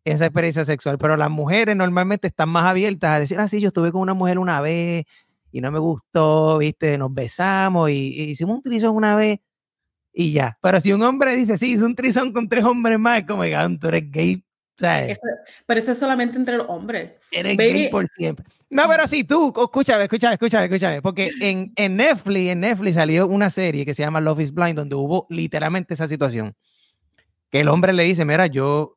esa 0.04 0.26
experiencia 0.26 0.66
sexual, 0.66 0.99
pero 0.99 1.16
las 1.16 1.30
mujeres 1.30 1.75
normalmente 1.75 2.28
están 2.28 2.50
más 2.50 2.66
abiertas 2.66 3.11
a 3.11 3.20
decir, 3.20 3.38
ah, 3.38 3.49
sí, 3.49 3.61
yo 3.61 3.68
estuve 3.68 3.90
con 3.90 4.02
una 4.02 4.12
mujer 4.12 4.38
una 4.38 4.61
vez 4.61 5.06
y 5.56 5.61
no 5.61 5.70
me 5.70 5.78
gustó, 5.78 6.58
viste, 6.58 6.99
nos 6.99 7.14
besamos 7.14 7.88
y, 7.90 7.94
y 7.94 8.23
hicimos 8.30 8.56
un 8.56 8.62
trisón 8.62 8.96
una 8.96 9.14
vez 9.14 9.38
y 10.12 10.32
ya. 10.32 10.58
Pero 10.61 10.80
si 10.80 10.92
un 10.92 11.02
hombre 11.02 11.37
dice, 11.37 11.56
sí, 11.56 11.73
hice 11.75 11.84
un 11.84 11.94
trisón 11.94 12.32
con 12.32 12.49
tres 12.49 12.64
hombres 12.64 12.99
más, 12.99 13.20
es 13.20 13.26
como, 13.26 13.42
"Ah, 13.44 13.68
tú 13.80 13.87
eres 13.88 14.11
gay. 14.11 14.44
¿sabes? 14.76 15.12
Eso- 15.12 15.20
pero 15.66 15.78
eso 15.78 15.92
es 15.92 15.99
solamente 15.99 16.37
entre 16.37 16.56
los 16.56 16.66
hombres. 16.68 17.12
Eres 17.30 17.56
Baby- 17.56 17.73
gay 17.73 17.88
por 17.90 18.08
siempre. 18.08 18.44
No, 18.68 18.88
pero 18.88 19.06
sí, 19.06 19.23
tú, 19.23 19.54
escúchame, 19.56 20.02
escúchame, 20.02 20.34
escúchame, 20.34 20.64
escúchame. 20.64 21.00
Porque 21.00 21.30
en, 21.40 21.73
en 21.76 21.94
Netflix, 21.94 22.50
en 22.50 22.58
Netflix 22.61 22.94
salió 22.96 23.28
una 23.28 23.49
serie 23.50 23.84
que 23.84 23.94
se 23.94 24.02
llama 24.02 24.20
Love 24.20 24.40
is 24.40 24.52
Blind, 24.52 24.75
donde 24.76 24.96
hubo 24.96 25.28
literalmente 25.30 25.94
esa 25.94 26.08
situación. 26.08 26.56
Que 27.50 27.61
el 27.61 27.68
hombre 27.68 27.92
le 27.92 28.02
dice, 28.02 28.25
mira, 28.25 28.49
yo, 28.49 28.96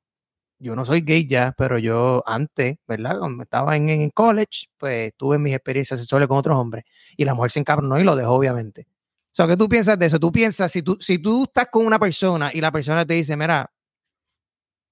yo 0.60 0.76
no 0.76 0.84
soy 0.86 1.02
gay 1.02 1.28
ya, 1.28 1.54
pero 1.58 1.78
yo 1.78 2.24
antes, 2.26 2.78
¿verdad? 2.88 3.20
Cuando 3.20 3.44
estaba 3.44 3.76
en, 3.76 3.90
en 3.90 4.10
college, 4.10 4.68
pues 4.78 5.14
tuve 5.16 5.38
mis 5.38 5.54
experiencias 5.54 6.00
sexuales 6.00 6.28
con 6.28 6.38
otros 6.38 6.58
hombres. 6.58 6.84
Y 7.16 7.26
la 7.26 7.34
mujer 7.34 7.52
se 7.52 7.60
encabronó 7.60 8.00
y 8.00 8.04
lo 8.04 8.16
dejó, 8.16 8.34
obviamente. 8.34 8.88
O 8.90 9.30
sea, 9.38 9.48
¿qué 9.48 9.56
tú 9.56 9.70
piensas 9.70 10.00
de 10.00 10.08
eso? 10.08 10.20
Tú 10.20 10.32
piensas, 10.32 10.72
si 10.72 10.82
tú, 10.82 10.98
si 11.00 11.20
tú 11.20 11.44
estás 11.44 11.68
con 11.72 11.86
una 11.86 12.00
persona 12.00 12.50
y 12.54 12.60
la 12.62 12.72
persona 12.72 13.06
te 13.06 13.14
dice, 13.14 13.38
mira, 13.38 13.72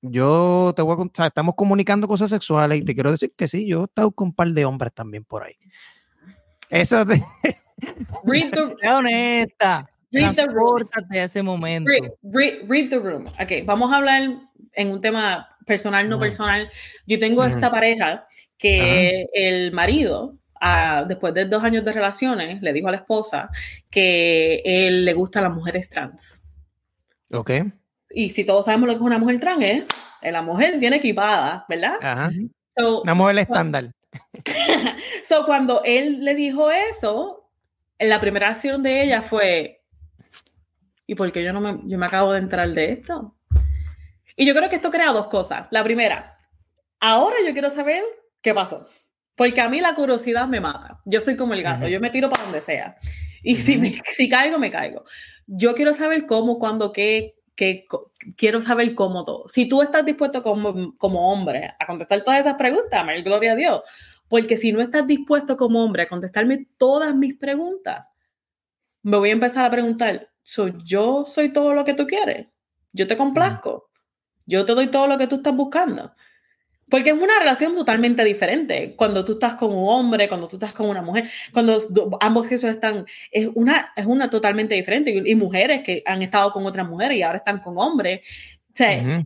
yo 0.02 0.72
te 0.76 0.82
voy 0.84 0.94
a 0.94 0.98
contar, 0.98 1.28
estamos 1.28 1.56
comunicando 1.56 2.08
cosas 2.08 2.30
sexuales 2.30 2.80
y 2.80 2.84
te 2.86 2.94
quiero 2.94 3.12
decir 3.12 3.34
que 3.36 3.48
sí, 3.48 3.66
yo 3.68 3.82
he 3.82 3.86
estado 3.86 4.12
con 4.12 4.28
un 4.28 4.36
par 4.36 4.50
de 4.50 4.66
hombres 4.66 4.94
también 4.94 5.24
por 5.24 5.44
ahí. 5.44 5.56
Eso 6.70 7.06
de, 7.06 7.24
Read 8.24 8.52
the, 8.52 8.88
honesta. 8.88 9.90
read 10.12 10.36
the 10.36 10.46
room. 10.48 10.88
Ese 11.12 11.42
momento. 11.42 11.90
Read, 11.90 12.12
read- 12.24 12.68
read 12.70 12.90
the 12.90 13.00
room. 13.00 13.26
Ok, 13.28 13.66
vamos 13.66 13.92
a 13.92 13.98
hablar 13.98 14.30
en 14.76 14.92
un 14.92 15.02
tema 15.02 15.58
personal, 15.66 16.08
no 16.10 16.20
personal. 16.20 16.70
Yo 17.06 17.20
tengo 17.20 17.44
esta 17.44 17.72
pareja 17.72 18.28
que 18.58 19.28
el 19.34 19.72
marido, 19.72 20.38
después 21.08 21.34
de 21.34 21.46
dos 21.46 21.64
años 21.64 21.84
de 21.84 21.92
relaciones, 21.92 22.62
le 22.62 22.74
dijo 22.74 22.88
a 22.88 22.92
la 22.92 22.98
esposa 22.98 23.50
que 23.90 24.62
él 24.66 25.06
le 25.06 25.14
gustan 25.14 25.44
las 25.44 25.54
mujeres 25.54 25.90
trans. 25.90 26.46
ok. 27.32 27.52
Y 28.12 28.30
si 28.30 28.46
todos 28.46 28.66
sabemos 28.66 28.88
lo 28.88 28.94
que 28.94 29.00
es 29.00 29.06
una 29.06 29.20
mujer 29.20 29.40
trans, 29.40 29.64
es 29.64 29.84
eh, 30.22 30.32
la 30.32 30.42
mujer 30.42 30.80
viene 30.80 30.98
equipada, 30.98 31.66
¿verdad? 31.70 31.98
Ajá. 32.02 32.32
So, 32.78 33.02
Una 33.02 33.14
mujer 33.14 33.40
estándar. 33.40 33.92
so, 35.24 35.46
cuando 35.46 35.84
él 35.84 36.24
le 36.24 36.34
dijo 36.34 36.72
eso, 36.72 37.50
la 38.00 38.20
primera 38.20 38.50
acción 38.50 38.82
de 38.82 39.04
ella 39.04 39.22
fue, 39.22 39.84
¿y 41.06 41.16
por 41.16 41.32
qué 41.32 41.44
yo 41.44 41.54
no 41.54 41.62
me, 41.62 41.80
yo 41.84 41.98
me 41.98 42.06
acabo 42.06 42.34
de 42.34 42.40
entrar 42.40 42.70
de 42.70 42.94
esto? 42.94 43.35
Y 44.36 44.46
yo 44.46 44.54
creo 44.56 44.70
que 44.70 44.76
esto 44.76 44.92
crea 44.92 45.12
dos 45.12 45.28
cosas. 45.28 45.68
La 45.72 45.84
primera, 45.84 46.38
ahora 47.00 47.36
yo 47.46 47.54
quiero 47.54 47.70
saber 47.70 48.04
qué 48.42 48.54
pasó. 48.54 48.86
Porque 49.36 49.62
a 49.62 49.70
mí 49.70 49.82
la 49.82 49.96
curiosidad 49.96 50.48
me 50.48 50.60
mata. 50.62 51.00
Yo 51.06 51.20
soy 51.22 51.36
como 51.36 51.54
el 51.54 51.64
gato, 51.64 51.88
yo 51.88 52.00
me 52.00 52.10
tiro 52.10 52.30
para 52.30 52.44
donde 52.44 52.62
sea. 52.62 52.96
Y 53.44 53.58
si, 53.58 53.74
Ujú. 53.74 53.82
me- 53.82 54.02
si 54.06 54.30
caigo, 54.30 54.58
me 54.58 54.72
caigo. 54.72 55.04
Yo 55.46 55.76
quiero 55.76 55.94
saber 55.94 56.26
cómo, 56.26 56.58
cuándo, 56.58 56.92
qué, 56.92 57.36
qué, 57.56 57.86
quiero 58.38 58.62
saber 58.62 58.96
cómo 58.96 59.24
todo. 59.26 59.48
Si 59.48 59.68
tú 59.70 59.82
estás 59.82 60.06
dispuesto 60.06 60.42
como, 60.42 60.96
como 60.98 61.32
hombre 61.32 61.74
a 61.80 61.86
contestar 61.86 62.24
todas 62.24 62.40
esas 62.40 62.56
preguntas, 62.56 63.00
Amén, 63.02 63.24
gloria 63.24 63.52
a 63.52 63.56
Dios. 63.56 63.82
Porque 64.28 64.58
si 64.58 64.72
no 64.72 64.82
estás 64.82 65.06
dispuesto 65.06 65.56
como 65.58 65.84
hombre 65.84 66.04
a 66.04 66.08
contestarme 66.10 66.68
todas 66.78 67.14
mis 67.16 67.36
preguntas, 67.36 68.08
me 69.04 69.18
voy 69.18 69.30
a 69.30 69.34
empezar 69.34 69.66
a 69.66 69.70
preguntar, 69.70 70.30
¿soy 70.42 70.74
yo 70.84 71.24
soy 71.26 71.54
todo 71.54 71.74
lo 71.74 71.84
que 71.84 71.94
tú 71.94 72.08
quieres? 72.08 72.48
¿Yo 72.92 73.06
te 73.06 73.16
complazco? 73.18 73.92
¿Yo 74.46 74.66
te 74.66 74.74
doy 74.74 74.88
todo 74.88 75.08
lo 75.08 75.18
que 75.18 75.28
tú 75.28 75.36
estás 75.38 75.56
buscando? 75.56 76.14
Porque 76.90 77.10
es 77.10 77.16
una 77.20 77.40
relación 77.40 77.76
totalmente 77.76 78.24
diferente 78.24 78.94
cuando 78.96 79.26
tú 79.26 79.34
estás 79.34 79.56
con 79.56 79.72
un 79.72 79.90
hombre, 79.90 80.28
cuando 80.30 80.48
tú 80.48 80.58
estás 80.58 80.72
con 80.74 80.88
una 80.88 81.02
mujer, 81.02 81.28
cuando 81.52 81.80
do- 81.90 82.18
ambos 82.22 82.48
sexos 82.48 82.70
están, 82.70 83.06
es 83.32 83.50
una, 83.56 83.92
es 83.96 84.06
una 84.06 84.30
totalmente 84.30 84.76
diferente. 84.76 85.12
Y, 85.12 85.32
y 85.32 85.36
mujeres 85.36 85.82
que 85.84 86.04
han 86.06 86.22
estado 86.22 86.52
con 86.52 86.66
otras 86.66 86.88
mujeres 86.88 87.18
y 87.18 87.24
ahora 87.24 87.40
están 87.40 87.60
con 87.60 87.78
hombres. 87.80 88.22
O 88.70 88.76
sea, 88.76 89.02
Ujú. 89.02 89.24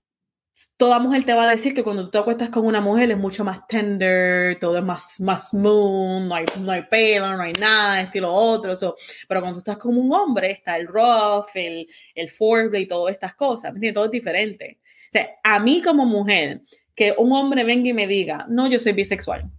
toda 0.77 0.99
mujer 0.99 1.25
te 1.25 1.33
va 1.33 1.43
a 1.43 1.51
decir 1.51 1.73
que 1.73 1.83
cuando 1.83 2.05
tú 2.05 2.11
te 2.11 2.17
acuestas 2.19 2.49
con 2.49 2.65
una 2.65 2.79
mujer 2.81 3.11
es 3.11 3.17
mucho 3.17 3.43
más 3.43 3.67
tender, 3.67 4.57
todo 4.59 4.77
es 4.77 4.83
más, 4.83 5.19
más 5.19 5.49
smooth, 5.49 6.21
no 6.27 6.35
hay, 6.35 6.45
no 6.61 6.71
hay 6.71 6.83
pelo, 6.83 7.35
no 7.35 7.43
hay 7.43 7.53
nada, 7.53 8.01
estilo 8.01 8.33
otro. 8.33 8.73
so, 8.75 8.95
pero 9.27 9.41
cuando 9.41 9.57
tú 9.57 9.59
estás 9.69 9.77
con 9.77 9.97
un 9.97 10.11
hombre, 10.13 10.51
está 10.51 10.77
el 10.77 10.87
rough, 10.87 11.47
el, 11.55 11.85
el 12.15 12.29
foreplay, 12.29 12.87
todas 12.87 13.13
estas 13.13 13.35
cosas, 13.35 13.71
¿me 13.73 13.77
entiendes? 13.77 13.95
Todo 13.95 14.05
es 14.05 14.11
diferente. 14.11 14.79
Sea, 15.11 15.29
a 15.43 15.59
mí 15.59 15.81
como 15.81 16.05
mujer, 16.05 16.61
que 16.95 17.15
un 17.17 17.31
hombre 17.33 17.63
venga 17.63 17.89
y 17.89 17.93
me 17.93 18.07
diga, 18.07 18.45
no, 18.49 18.67
yo 18.67 18.79
soy 18.79 18.93
bisexual. 18.93 19.49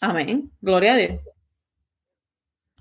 Amén. 0.00 0.50
Gloria 0.60 0.94
a 0.94 0.96
Dios. 0.96 1.20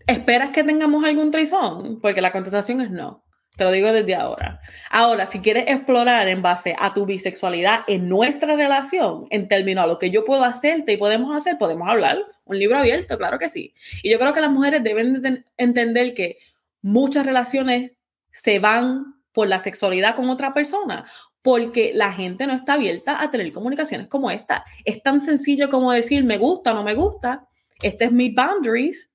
¿Esperas 0.07 0.49
que 0.51 0.63
tengamos 0.63 1.03
algún 1.03 1.31
trisón? 1.31 1.99
Porque 2.01 2.21
la 2.21 2.31
contestación 2.31 2.81
es 2.81 2.89
no. 2.89 3.23
Te 3.55 3.63
lo 3.63 3.71
digo 3.71 3.91
desde 3.91 4.15
ahora. 4.15 4.59
Ahora, 4.89 5.25
si 5.25 5.39
quieres 5.39 5.65
explorar 5.67 6.27
en 6.29 6.41
base 6.41 6.75
a 6.79 6.93
tu 6.93 7.05
bisexualidad 7.05 7.81
en 7.87 8.07
nuestra 8.07 8.55
relación, 8.55 9.27
en 9.31 9.47
términos 9.47 9.83
a 9.83 9.87
lo 9.87 9.99
que 9.99 10.11
yo 10.11 10.23
puedo 10.23 10.43
hacerte 10.43 10.93
y 10.93 10.97
podemos 10.97 11.35
hacer, 11.35 11.57
podemos 11.57 11.89
hablar. 11.89 12.17
Un 12.45 12.57
libro 12.57 12.77
abierto, 12.77 13.17
claro 13.17 13.37
que 13.37 13.49
sí. 13.49 13.73
Y 14.01 14.11
yo 14.11 14.17
creo 14.17 14.33
que 14.33 14.41
las 14.41 14.51
mujeres 14.51 14.81
deben 14.83 15.13
de 15.13 15.19
ten- 15.19 15.45
entender 15.57 16.13
que 16.13 16.37
muchas 16.81 17.25
relaciones 17.25 17.91
se 18.31 18.59
van 18.59 19.15
por 19.33 19.47
la 19.47 19.59
sexualidad 19.59 20.15
con 20.15 20.29
otra 20.29 20.53
persona, 20.53 21.05
porque 21.41 21.91
la 21.93 22.11
gente 22.11 22.47
no 22.47 22.53
está 22.53 22.73
abierta 22.73 23.21
a 23.21 23.31
tener 23.31 23.51
comunicaciones 23.51 24.07
como 24.07 24.29
esta. 24.31 24.65
Es 24.85 25.01
tan 25.01 25.19
sencillo 25.19 25.69
como 25.69 25.91
decir 25.91 26.23
me 26.23 26.37
gusta, 26.37 26.73
no 26.73 26.83
me 26.83 26.93
gusta, 26.93 27.47
este 27.81 28.05
es 28.05 28.11
mis 28.11 28.33
boundaries, 28.35 29.11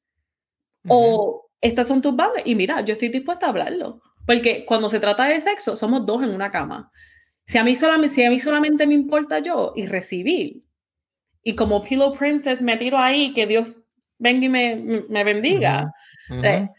o 0.88 1.48
estas 1.60 1.88
son 1.88 2.02
tus 2.02 2.16
boundaries. 2.16 2.46
Y 2.46 2.54
mira, 2.54 2.80
yo 2.82 2.92
estoy 2.94 3.08
dispuesta 3.08 3.46
a 3.46 3.50
hablarlo. 3.50 4.00
Porque 4.26 4.64
cuando 4.64 4.88
se 4.88 5.00
trata 5.00 5.26
de 5.26 5.40
sexo, 5.40 5.76
somos 5.76 6.06
dos 6.06 6.22
en 6.22 6.30
una 6.30 6.50
cama. 6.50 6.90
Si 7.46 7.58
a 7.58 7.64
mí 7.64 7.76
solamente, 7.76 8.14
si 8.14 8.24
a 8.24 8.30
mí 8.30 8.40
solamente 8.40 8.86
me 8.86 8.94
importa 8.94 9.38
yo 9.40 9.72
y 9.76 9.86
recibir, 9.86 10.62
y 11.42 11.54
como 11.54 11.82
Pillow 11.82 12.14
Princess 12.14 12.62
me 12.62 12.78
tiro 12.78 12.98
ahí, 12.98 13.34
que 13.34 13.46
Dios 13.46 13.68
venga 14.18 14.46
y 14.46 14.48
me, 14.48 15.04
me 15.08 15.24
bendiga, 15.24 15.92
eh, 16.42 16.70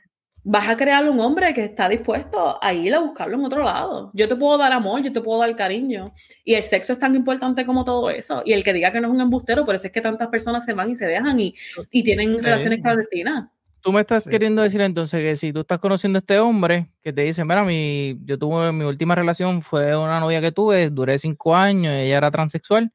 vas 0.47 0.69
a 0.69 0.77
crear 0.77 1.09
un 1.09 1.19
hombre 1.19 1.53
que 1.55 1.63
está 1.63 1.89
dispuesto 1.89 2.57
a 2.63 2.71
ir 2.71 2.93
a 2.93 2.99
buscarlo 2.99 3.35
en 3.35 3.45
otro 3.45 3.63
lado. 3.63 4.11
Yo 4.13 4.27
te 4.27 4.35
puedo 4.35 4.57
dar 4.59 4.71
amor, 4.73 5.01
yo 5.01 5.11
te 5.11 5.19
puedo 5.19 5.39
dar 5.39 5.55
cariño. 5.55 6.13
Y 6.43 6.53
el 6.53 6.61
sexo 6.61 6.93
es 6.93 6.99
tan 6.99 7.15
importante 7.15 7.65
como 7.65 7.83
todo 7.83 8.11
eso. 8.11 8.43
Y 8.45 8.53
el 8.53 8.63
que 8.63 8.71
diga 8.71 8.91
que 8.91 9.01
no 9.01 9.07
es 9.07 9.13
un 9.13 9.21
embustero, 9.21 9.65
por 9.65 9.73
eso 9.73 9.87
es 9.87 9.93
que 9.93 10.01
tantas 10.01 10.27
personas 10.29 10.63
se 10.63 10.73
van 10.73 10.91
y 10.91 10.95
se 10.95 11.07
dejan 11.07 11.39
y, 11.39 11.55
y 11.89 12.03
tienen 12.03 12.35
Sí. 12.35 12.41
relaciones 12.43 12.79
clandestinas. 12.81 13.49
Tú 13.81 13.91
me 13.91 14.01
estás 14.01 14.23
Sí. 14.23 14.29
queriendo 14.29 14.61
decir 14.61 14.81
entonces 14.81 15.19
que 15.21 15.35
si 15.35 15.51
tú 15.51 15.61
estás 15.61 15.79
conociendo 15.79 16.17
a 16.17 16.19
este 16.21 16.39
hombre 16.39 16.91
que 17.01 17.11
te 17.11 17.23
dice, 17.23 17.43
mira, 17.43 17.63
mi, 17.63 18.17
yo 18.23 18.37
tuve 18.37 18.71
mi 18.71 18.83
última 18.83 19.15
relación 19.15 19.61
fue 19.63 19.95
una 19.97 20.19
novia 20.19 20.41
que 20.41 20.51
tuve, 20.51 20.89
duré 20.91 21.17
cinco 21.17 21.55
años, 21.55 21.93
ella 21.93 22.17
era 22.17 22.29
transexual, 22.31 22.91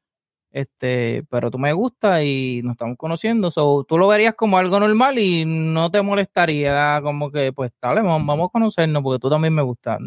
este, 0.51 1.23
pero 1.29 1.49
tú 1.49 1.57
me 1.57 1.73
gusta 1.73 2.23
y 2.23 2.61
nos 2.63 2.73
estamos 2.73 2.97
conociendo, 2.97 3.49
so, 3.49 3.83
tú 3.87 3.97
lo 3.97 4.07
verías 4.07 4.35
como 4.35 4.57
algo 4.57 4.79
normal 4.79 5.17
y 5.19 5.45
no 5.45 5.89
te 5.91 6.01
molestaría 6.01 6.99
como 7.01 7.31
que, 7.31 7.53
pues, 7.53 7.71
dale, 7.81 8.01
vamos, 8.01 8.25
vamos 8.27 8.49
a 8.49 8.51
conocernos 8.51 9.01
porque 9.03 9.19
tú 9.19 9.29
también 9.29 9.53
me 9.53 9.61
gustas. 9.61 9.99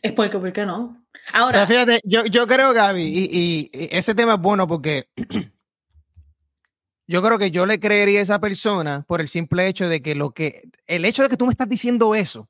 Es 0.00 0.12
porque, 0.12 0.38
¿por 0.38 0.52
qué 0.52 0.64
no? 0.66 0.96
Pero 1.12 1.44
Ahora, 1.44 1.66
fíjate, 1.66 2.00
yo, 2.04 2.24
yo 2.26 2.46
creo, 2.46 2.72
Gaby, 2.72 3.02
y, 3.02 3.24
y- 3.30 3.70
y 3.72 3.88
ese 3.92 4.14
tema 4.14 4.34
es 4.34 4.40
bueno 4.40 4.66
porque 4.66 5.06
yo 7.06 7.22
creo 7.22 7.38
que 7.38 7.50
yo 7.50 7.66
le 7.66 7.78
creería 7.78 8.20
a 8.20 8.22
esa 8.22 8.40
persona 8.40 9.04
por 9.06 9.20
el 9.20 9.28
simple 9.28 9.66
hecho 9.68 9.88
de 9.88 10.00
que 10.02 10.14
lo 10.14 10.30
que, 10.30 10.62
el 10.86 11.04
hecho 11.04 11.22
de 11.22 11.28
que 11.28 11.36
tú 11.36 11.46
me 11.46 11.52
estás 11.52 11.68
diciendo 11.68 12.14
eso, 12.14 12.48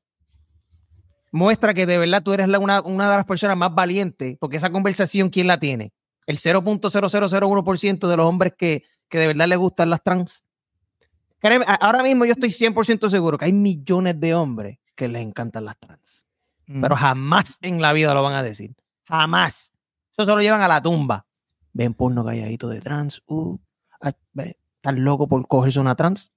muestra 1.33 1.75
que 1.75 1.87
de 1.87 1.99
verdad 1.99 2.23
tú 2.23 2.33
eres 2.33 2.49
la- 2.49 2.59
una, 2.59 2.81
una 2.83 3.11
de 3.11 3.17
las 3.17 3.25
personas 3.27 3.57
más 3.57 3.75
valientes, 3.75 4.37
porque 4.39 4.57
esa 4.59 4.71
conversación, 4.71 5.31
¿quién 5.31 5.47
la 5.47 5.59
tiene? 5.59 5.93
El 6.27 6.39
0.0001% 6.39 8.09
de 8.09 8.17
los 8.17 8.27
hombres 8.27 8.55
que, 8.57 8.85
que 9.09 9.19
de 9.19 9.27
verdad 9.29 9.49
le 9.49 9.57
gustan 9.57 9.91
las 9.91 10.03
trans. 10.03 10.45
Créeme, 11.39 11.65
ahora 11.81 12.03
mismo 12.03 12.25
yo 12.25 12.33
estoy 12.33 12.51
100% 12.51 13.11
seguro 13.11 13.37
que 13.37 13.47
hay 13.47 13.53
millones 13.53 14.19
de 14.21 14.35
hombres 14.35 14.79
que 14.95 15.09
les 15.09 15.23
encantan 15.23 15.65
las 15.65 15.79
trans 15.79 16.23
pero 16.81 16.97
jamás 16.97 17.59
en 17.61 17.83
la 17.83 17.93
vida 17.93 18.15
lo 18.15 18.23
van 18.23 18.35
a 18.35 18.43
decir. 18.43 18.75
Jamás. 19.05 19.75
Eso 20.17 20.25
se 20.25 20.33
lo 20.35 20.41
llevan 20.41 20.63
a 20.63 20.69
la 20.69 20.81
tumba. 20.81 21.27
Ven 21.75 21.93
porno 21.93 22.25
calladito 22.25 22.69
de 22.69 22.81
trans. 22.81 23.23
Uh, 23.27 23.59
están 24.37 25.05
locos 25.05 25.29
por 25.29 25.47
cogerse 25.47 25.81
una 25.81 25.95
trans. 25.97 26.31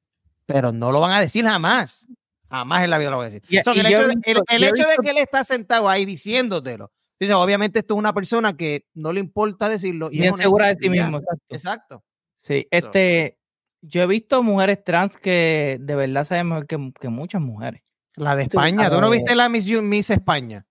Pero 0.45 0.73
no 0.73 0.91
lo 0.91 0.99
van 0.99 1.11
a 1.11 1.21
decir 1.21 1.45
jamás. 1.45 2.07
Jamás 2.49 2.83
en 2.83 2.89
la 2.89 2.97
vida 2.97 3.11
lo 3.11 3.17
van 3.19 3.27
a 3.27 3.29
decir. 3.29 3.43
So, 3.63 3.71
el 3.71 3.85
hecho, 3.85 4.01
he 4.01 4.33
de, 4.33 4.41
el- 4.49 4.63
hecho 4.63 4.87
de 4.87 4.97
que 5.01 5.11
él 5.11 5.17
está 5.19 5.43
sentado 5.43 5.87
ahí 5.87 6.03
diciéndotelo. 6.05 6.91
Dice, 7.19 7.33
obviamente 7.33 7.79
esto 7.79 7.93
es 7.93 7.97
una 7.99 8.13
persona 8.13 8.55
que 8.57 8.85
no 8.93 9.13
le 9.13 9.19
importa 9.21 9.69
decirlo. 9.69 10.09
Y 10.11 10.17
es 10.17 10.21
bien 10.21 10.37
segura 10.37 10.67
de 10.67 10.75
sí 10.75 10.89
mismo. 10.89 11.17
exacto. 11.19 11.45
Exacto. 11.49 12.03
Sí, 12.35 12.67
este, 12.71 13.37
yo 13.81 14.01
he 14.01 14.07
visto 14.07 14.43
mujeres 14.43 14.83
trans 14.83 15.17
que 15.17 15.77
de 15.79 15.95
verdad 15.95 16.23
saben 16.25 16.49
mejor 16.49 16.67
que, 16.67 16.91
que 16.99 17.07
muchas 17.09 17.41
mujeres. 17.41 17.81
La 18.15 18.35
de 18.35 18.43
España. 18.43 18.89
¿Tú 18.89 18.99
no 19.01 19.09
viste 19.09 19.35
la 19.35 19.47
Miss, 19.49 19.69
Miss 19.81 20.09
España? 20.09 20.65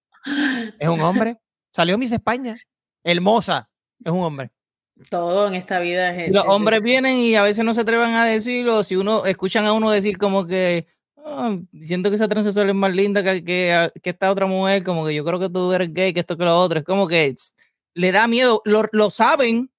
Es 0.79 0.89
un 0.89 1.01
hombre. 1.01 1.39
Salió 1.73 1.97
Miss 1.99 2.13
España. 2.13 2.57
Hermosa. 3.03 3.71
Es 4.05 4.13
un 4.13 4.21
hombre. 4.21 4.51
Todo 5.11 5.49
en 5.49 5.55
esta 5.55 5.79
vida 5.81 6.15
es... 6.15 6.31
Los 6.31 6.45
es- 6.45 6.51
hombres 6.51 6.79
es- 6.79 6.85
vienen 6.85 7.19
y 7.19 7.35
a 7.35 7.43
veces 7.43 7.65
no 7.65 7.75
se 7.75 7.81
atreven 7.83 8.13
a 8.15 8.25
decirlo. 8.25 8.85
Si 8.85 8.97
uno 8.97 9.25
escuchan 9.25 9.65
a 9.67 9.73
uno 9.73 9.91
decir 9.91 10.17
como 10.19 10.47
que 10.47 10.87
"Ah, 11.25 11.57
siento 11.81 12.11
que 12.11 12.17
esa 12.17 12.29
transexual 12.29 12.69
es 12.69 12.75
más 12.75 12.95
linda 12.95 13.23
que, 13.23 13.43
que, 13.45 13.91
que 14.03 14.11
esta 14.11 14.31
otra 14.31 14.47
mujer, 14.47 14.85
como 14.85 15.07
que 15.07 15.15
yo 15.15 15.25
creo 15.25 15.41
que 15.41 15.49
tú 15.51 15.73
eres 15.73 15.93
gay, 15.93 16.13
que 16.13 16.21
esto 16.21 16.37
que 16.37 16.45
lo 16.45 16.57
otro, 16.59 16.85
como 16.85 17.09
que 17.09 17.35
le 17.95 18.13
da 18.13 18.29
miedo, 18.29 18.61
lo, 18.65 18.85
lo 18.93 19.11
saben, 19.11 19.71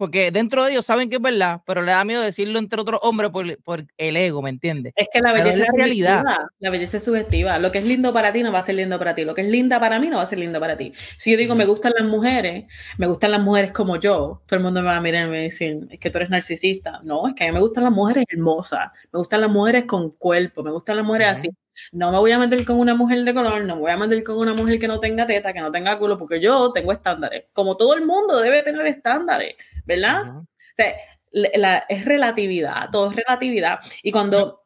porque 0.00 0.30
dentro 0.30 0.64
de 0.64 0.72
ellos 0.72 0.86
saben 0.86 1.10
que 1.10 1.16
es 1.16 1.20
verdad, 1.22 1.60
pero 1.66 1.82
le 1.82 1.92
da 1.92 2.02
miedo 2.06 2.22
decirlo 2.22 2.58
entre 2.58 2.80
otros 2.80 3.00
hombres 3.02 3.28
por, 3.28 3.62
por 3.62 3.84
el 3.98 4.16
ego, 4.16 4.40
¿me 4.40 4.48
entiendes? 4.48 4.94
Es 4.96 5.08
que 5.12 5.20
la 5.20 5.34
Pero 5.34 5.50
es 5.50 5.56
belleza 5.56 5.72
la 5.72 5.76
es 5.76 5.84
realidad. 5.84 6.24
La 6.58 6.70
belleza 6.70 6.96
es 6.96 7.04
subjetiva. 7.04 7.58
Lo 7.58 7.70
que 7.70 7.80
es 7.80 7.84
lindo 7.84 8.10
para 8.10 8.32
ti 8.32 8.42
no 8.42 8.50
va 8.50 8.60
a 8.60 8.62
ser 8.62 8.76
lindo 8.76 8.98
para 8.98 9.14
ti. 9.14 9.26
Lo 9.26 9.34
que 9.34 9.42
es 9.42 9.48
linda 9.48 9.78
para 9.78 10.00
mí 10.00 10.08
no 10.08 10.16
va 10.16 10.22
a 10.22 10.26
ser 10.26 10.38
lindo 10.38 10.58
para 10.58 10.78
ti. 10.78 10.94
Si 11.18 11.30
yo 11.32 11.36
digo 11.36 11.54
me 11.54 11.66
gustan 11.66 11.92
las 11.98 12.08
mujeres, 12.08 12.64
me 12.96 13.08
gustan 13.08 13.32
las 13.32 13.42
mujeres 13.42 13.72
como 13.72 13.96
yo, 13.96 14.40
todo 14.46 14.56
el 14.56 14.62
mundo 14.62 14.80
me 14.80 14.86
va 14.86 14.96
a 14.96 15.00
mirar 15.02 15.26
y 15.26 15.30
me 15.32 15.42
decir, 15.42 15.80
es 15.90 16.00
que 16.00 16.08
tú 16.08 16.16
eres 16.16 16.30
narcisista. 16.30 17.00
No, 17.04 17.28
es 17.28 17.34
que 17.34 17.44
a 17.44 17.48
mí 17.48 17.52
me 17.52 17.60
gustan 17.60 17.84
las 17.84 17.92
mujeres 17.92 18.24
hermosas, 18.26 18.90
me 19.12 19.18
gustan 19.18 19.42
las 19.42 19.50
mujeres 19.50 19.84
con 19.84 20.12
cuerpo, 20.12 20.62
me 20.62 20.70
gustan 20.70 20.96
las 20.96 21.04
mujeres 21.04 21.28
así. 21.28 21.50
No 21.92 22.10
me 22.12 22.18
voy 22.18 22.32
a 22.32 22.38
meter 22.38 22.64
con 22.64 22.78
una 22.78 22.94
mujer 22.94 23.24
de 23.24 23.34
color, 23.34 23.64
no 23.64 23.76
me 23.76 23.80
voy 23.82 23.90
a 23.90 23.96
meter 23.96 24.22
con 24.22 24.38
una 24.38 24.54
mujer 24.54 24.78
que 24.78 24.88
no 24.88 25.00
tenga 25.00 25.26
teta, 25.26 25.52
que 25.52 25.60
no 25.60 25.70
tenga 25.72 25.98
culo, 25.98 26.18
porque 26.18 26.40
yo 26.40 26.72
tengo 26.72 26.92
estándares. 26.92 27.44
Como 27.52 27.76
todo 27.76 27.94
el 27.94 28.04
mundo 28.06 28.38
debe 28.40 28.62
tener 28.62 28.86
estándares, 28.86 29.54
¿verdad? 29.84 30.22
O 30.38 30.46
sea, 30.76 30.94
la- 31.32 31.84
es 31.88 32.04
relatividad, 32.04 32.90
todo 32.90 33.08
es 33.10 33.16
relatividad. 33.16 33.78
Y 34.02 34.10
cuando 34.12 34.62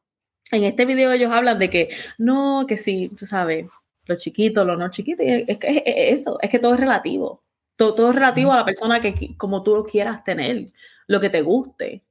en 0.51 0.65
este 0.65 0.85
video 0.85 1.13
ellos 1.13 1.33
hablan 1.33 1.59
de 1.59 1.71
que 1.71 1.89
no, 2.19 2.65
que 2.69 2.77
sí, 2.77 3.11
tú 3.19 3.27
sabes, 3.27 3.67
lo 4.07 4.17
chiquito, 4.17 4.65
lo 4.65 4.77
no 4.77 4.91
chiquito, 4.91 5.23
y 5.23 5.45
es, 5.49 5.59
que 5.59 5.69
es, 5.71 5.83
es 5.87 6.21
eso, 6.21 6.39
es 6.43 6.51
que 6.51 6.59
todo 6.59 6.75
es 6.75 6.81
relativo. 6.81 7.43
Todo, 7.77 7.95
todo 7.95 8.11
es 8.11 8.15
relativo 8.15 8.53
a 8.53 8.57
la 8.57 8.65
persona 8.65 9.01
que 9.01 9.37
como 9.37 9.63
tú 9.63 9.75
lo 9.75 9.85
quieras 9.85 10.23
tener, 10.23 10.67
lo 11.09 11.19
que 11.21 11.31
te 11.31 11.43
guste. 11.43 12.05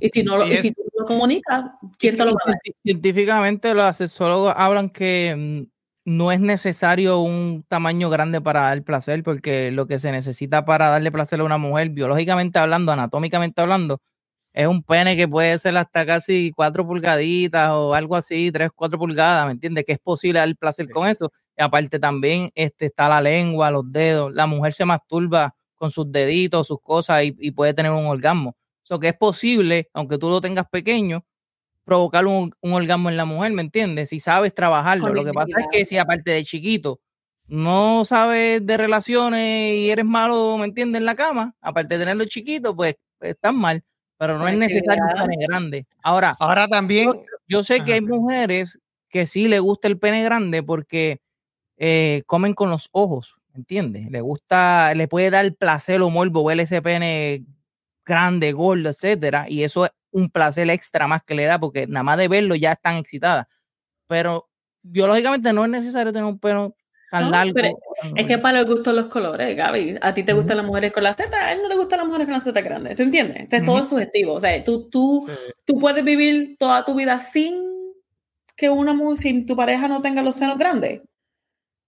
Y 0.00 0.08
si 0.08 0.22
no 0.22 0.38
lo, 0.38 0.46
Y 0.46 0.54
y 0.54 0.58
si 0.58 0.68
es- 0.68 0.74
tú 0.74 0.82
lo 0.98 1.04
comunicas, 1.04 1.64
¿quién 1.98 2.16
te 2.16 2.24
lo 2.24 2.32
va 2.32 2.40
a 2.46 2.50
dar? 2.50 2.58
Científicamente 2.82 3.74
los 3.74 3.96
sexólogos 3.96 4.54
hablan 4.56 4.90
que 4.90 5.66
mm, 5.66 5.76
no 6.06 6.32
es 6.32 6.40
necesario 6.40 7.20
un 7.20 7.64
tamaño 7.68 8.08
grande 8.10 8.40
para 8.40 8.62
dar 8.62 8.82
placer, 8.82 9.22
porque 9.22 9.70
lo 9.72 9.86
que 9.86 9.98
se 9.98 10.12
necesita 10.12 10.64
para 10.64 10.88
darle 10.88 11.12
placer 11.12 11.40
a 11.40 11.44
una 11.44 11.58
mujer, 11.58 11.90
biológicamente 11.90 12.58
hablando, 12.58 12.92
anatómicamente 12.92 13.60
hablando, 13.60 14.00
es 14.56 14.66
un 14.66 14.82
pene 14.82 15.16
que 15.16 15.28
puede 15.28 15.58
ser 15.58 15.76
hasta 15.76 16.06
casi 16.06 16.50
cuatro 16.56 16.86
pulgaditas 16.86 17.72
o 17.72 17.94
algo 17.94 18.16
así, 18.16 18.50
tres, 18.50 18.70
cuatro 18.74 18.98
pulgadas, 18.98 19.44
¿me 19.46 19.52
entiendes? 19.52 19.84
Que 19.84 19.92
es 19.92 19.98
posible 19.98 20.38
dar 20.38 20.56
placer 20.56 20.88
con 20.90 21.06
eso. 21.06 21.30
Y 21.58 21.62
aparte 21.62 21.98
también 21.98 22.50
este, 22.54 22.86
está 22.86 23.08
la 23.08 23.20
lengua, 23.20 23.70
los 23.70 23.84
dedos. 23.92 24.32
La 24.32 24.46
mujer 24.46 24.72
se 24.72 24.86
masturba 24.86 25.54
con 25.74 25.90
sus 25.90 26.10
deditos, 26.10 26.68
sus 26.68 26.80
cosas 26.80 27.24
y, 27.24 27.36
y 27.38 27.50
puede 27.50 27.74
tener 27.74 27.92
un 27.92 28.06
orgasmo. 28.06 28.56
Eso 28.88 29.00
que 29.00 29.08
es 29.08 29.14
posible, 29.16 29.88
aunque 29.94 30.16
tú 30.16 30.28
lo 30.28 30.40
tengas 30.40 30.66
pequeño, 30.70 31.24
provocar 31.84 32.26
un, 32.26 32.52
un 32.60 32.72
orgasmo 32.72 33.10
en 33.10 33.16
la 33.16 33.24
mujer, 33.24 33.50
¿me 33.52 33.62
entiendes? 33.62 34.10
Si 34.10 34.20
sabes 34.20 34.54
trabajarlo. 34.54 35.12
Lo 35.12 35.24
que 35.24 35.32
pasa 35.32 35.50
es 35.58 35.66
que 35.72 35.84
si 35.84 35.98
aparte 35.98 36.30
de 36.30 36.44
chiquito 36.44 37.00
no 37.48 38.04
sabes 38.04 38.64
de 38.64 38.76
relaciones 38.76 39.74
y 39.74 39.90
eres 39.90 40.04
malo, 40.04 40.56
¿me 40.58 40.66
entiendes? 40.66 41.00
En 41.00 41.06
la 41.06 41.16
cama, 41.16 41.54
aparte 41.60 41.94
de 41.94 42.00
tenerlo 42.00 42.24
chiquito, 42.26 42.76
pues 42.76 42.94
estás 43.20 43.52
mal. 43.52 43.82
Pero 44.18 44.38
no 44.38 44.46
es 44.48 44.56
necesario 44.56 45.02
Conectividad. 45.02 45.26
pene 45.26 45.46
grande. 45.46 45.86
Ahora, 46.02 46.36
Ahora 46.38 46.68
también, 46.68 47.10
yo 47.48 47.62
sé 47.64 47.82
que 47.82 47.94
hay 47.94 48.00
mujeres 48.00 48.78
que 49.08 49.26
sí 49.26 49.48
le 49.48 49.58
gusta 49.58 49.88
el 49.88 49.98
pene 49.98 50.22
grande 50.22 50.62
porque 50.62 51.20
eh, 51.76 52.22
comen 52.26 52.54
con 52.54 52.70
los 52.70 52.88
ojos, 52.92 53.34
¿me 53.52 53.58
entiendes? 53.58 54.10
Le 54.10 54.20
gusta, 54.20 54.94
le 54.94 55.08
puede 55.08 55.30
dar 55.30 55.52
placer 55.54 56.00
o 56.02 56.10
morbo 56.10 56.44
ver 56.44 56.60
ese 56.60 56.82
pene 56.82 57.44
grande, 58.06 58.52
gordo, 58.52 58.88
etcétera, 58.88 59.46
y 59.48 59.64
eso 59.64 59.84
es 59.84 59.90
un 60.12 60.30
placer 60.30 60.70
extra 60.70 61.06
más 61.06 61.22
que 61.24 61.34
le 61.34 61.44
da 61.44 61.58
porque 61.58 61.86
nada 61.86 62.04
más 62.04 62.16
de 62.16 62.28
verlo 62.28 62.54
ya 62.54 62.72
están 62.72 62.96
excitadas. 62.96 63.46
Pero 64.06 64.48
biológicamente 64.82 65.52
no 65.52 65.64
es 65.64 65.70
necesario 65.70 66.12
tener 66.12 66.26
un 66.26 66.38
pelo 66.38 66.74
tan 67.10 67.24
No, 67.24 67.30
largo. 67.30 67.78
Es 68.16 68.26
que 68.26 68.38
para 68.38 68.62
los 68.62 68.66
gustos 68.66 68.94
los 68.94 69.06
colores, 69.06 69.56
Gaby. 69.56 69.96
A 70.00 70.14
ti 70.14 70.22
te 70.22 70.32
gustan 70.32 70.58
las 70.58 70.66
mujeres 70.66 70.92
con 70.92 71.02
las 71.02 71.16
tetas, 71.16 71.40
a 71.40 71.52
él 71.52 71.62
no 71.62 71.68
le 71.68 71.76
gustan 71.76 71.98
las 71.98 72.06
mujeres 72.06 72.26
con 72.26 72.34
las 72.34 72.44
tetas 72.44 72.64
grandes. 72.64 72.96
¿Tú 72.96 73.02
entiendes? 73.02 73.36
Entonces 73.40 73.64
todo 73.66 73.74
Ujú. 73.76 73.82
es 73.82 73.88
subjetivo. 73.88 74.32
O 74.34 74.40
sea, 74.40 74.62
tú, 74.64 74.88
tú, 74.88 75.28
tú 75.64 75.78
puedes 75.78 76.04
vivir 76.04 76.56
toda 76.58 76.84
tu 76.84 76.94
vida 76.94 77.20
sin 77.20 77.66
que 78.56 78.70
una 78.70 78.96
sin 79.16 79.44
tu 79.44 79.54
pareja 79.56 79.88
no 79.88 80.00
tenga 80.00 80.22
los 80.22 80.36
senos 80.36 80.56
grandes. 80.56 81.02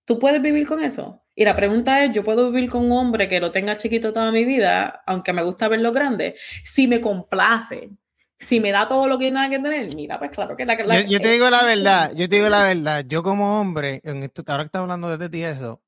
Tú 0.09 0.19
puedes 0.19 0.41
vivir 0.41 0.67
con 0.67 0.83
eso. 0.83 1.23
Y 1.35 1.45
la 1.45 1.55
pregunta 1.55 2.03
es, 2.03 2.13
¿yo 2.15 2.25
puedo 2.25 2.51
vivir 2.51 2.71
con 2.71 2.87
un 2.87 2.93
hombre 2.93 3.29
que 3.29 3.41
lo 3.41 3.53
tenga 3.53 3.77
chiquito 3.77 4.11
toda 4.11 4.33
mi 4.33 4.45
vida, 4.47 5.03
aunque 5.07 5.35
me 5.35 5.43
gusta 5.43 5.69
verlo 5.69 5.93
grande? 5.93 6.35
Si 6.65 6.89
me 6.89 6.99
complace, 6.99 7.91
si 8.39 8.59
me 8.59 8.73
da 8.73 8.89
todo 8.89 9.07
lo 9.07 9.19
que 9.19 9.31
nada 9.31 9.51
que 9.51 9.59
tener, 9.59 9.95
mira, 9.95 10.19
pues 10.19 10.31
claro 10.31 10.57
que 10.57 10.65
la... 10.65 10.75
la- 10.77 11.03
yo, 11.03 11.09
yo 11.11 11.21
te 11.21 11.29
digo 11.31 11.51
la 11.51 11.63
verdad, 11.63 12.13
yo 12.15 12.27
te 12.27 12.37
digo 12.37 12.49
la 12.49 12.63
verdad, 12.75 13.05
yo 13.07 13.23
como 13.23 13.61
hombre, 13.61 14.01
en 14.03 14.23
esto, 14.23 14.43
ahora 14.47 14.63
que 14.63 14.69
estás 14.69 14.81
hablando 14.81 15.17
de 15.19 15.29
ti 15.29 15.39
y 15.41 15.45
eso, 15.45 15.83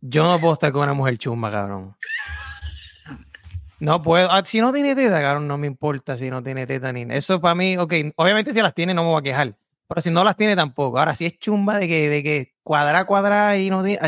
yo 0.00 0.22
no 0.22 0.38
puedo 0.38 0.52
estar 0.52 0.70
con 0.70 0.84
una 0.84 0.94
mujer 0.94 1.18
chumba, 1.18 1.50
cabrón. 1.50 1.96
No 3.80 4.00
puedo. 4.00 4.30
Ah, 4.30 4.42
Si 4.44 4.60
no 4.60 4.72
tiene 4.72 4.94
teta, 4.94 5.20
cabrón, 5.20 5.48
no 5.48 5.58
me 5.58 5.66
importa 5.66 6.16
si 6.16 6.30
no 6.30 6.40
tiene 6.44 6.68
teta 6.68 6.92
ni 6.92 7.02
Eso 7.12 7.40
para 7.40 7.56
mí, 7.56 7.76
ok, 7.76 7.92
obviamente 8.14 8.54
si 8.54 8.62
las 8.62 8.72
tiene 8.72 8.94
no 8.94 9.02
me 9.02 9.10
voy 9.10 9.18
a 9.18 9.22
quejar. 9.22 9.56
Pero 9.92 10.00
si 10.02 10.10
no 10.10 10.24
las 10.24 10.36
tiene 10.36 10.56
tampoco. 10.56 10.98
Ahora, 10.98 11.14
si 11.14 11.26
es 11.26 11.38
chumba 11.38 11.78
de 11.78 11.86
que, 11.88 12.08
de 12.08 12.22
que 12.22 12.54
cuadra, 12.62 13.04
cuadra 13.04 13.56
y 13.58 13.68
no 13.70 13.84
tiene. 13.84 14.00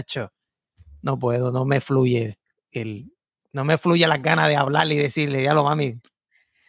No 1.02 1.18
puedo, 1.18 1.52
no 1.52 1.64
me 1.64 1.80
fluye 1.80 2.38
el. 2.70 3.10
No 3.52 3.64
me 3.64 3.78
fluye 3.78 4.06
las 4.08 4.20
ganas 4.22 4.48
de 4.48 4.56
hablarle 4.56 4.94
y 4.94 4.98
decirle, 4.98 5.42
ya 5.44 5.54
lo 5.54 5.62
mami, 5.62 5.92
vamos 5.92 6.02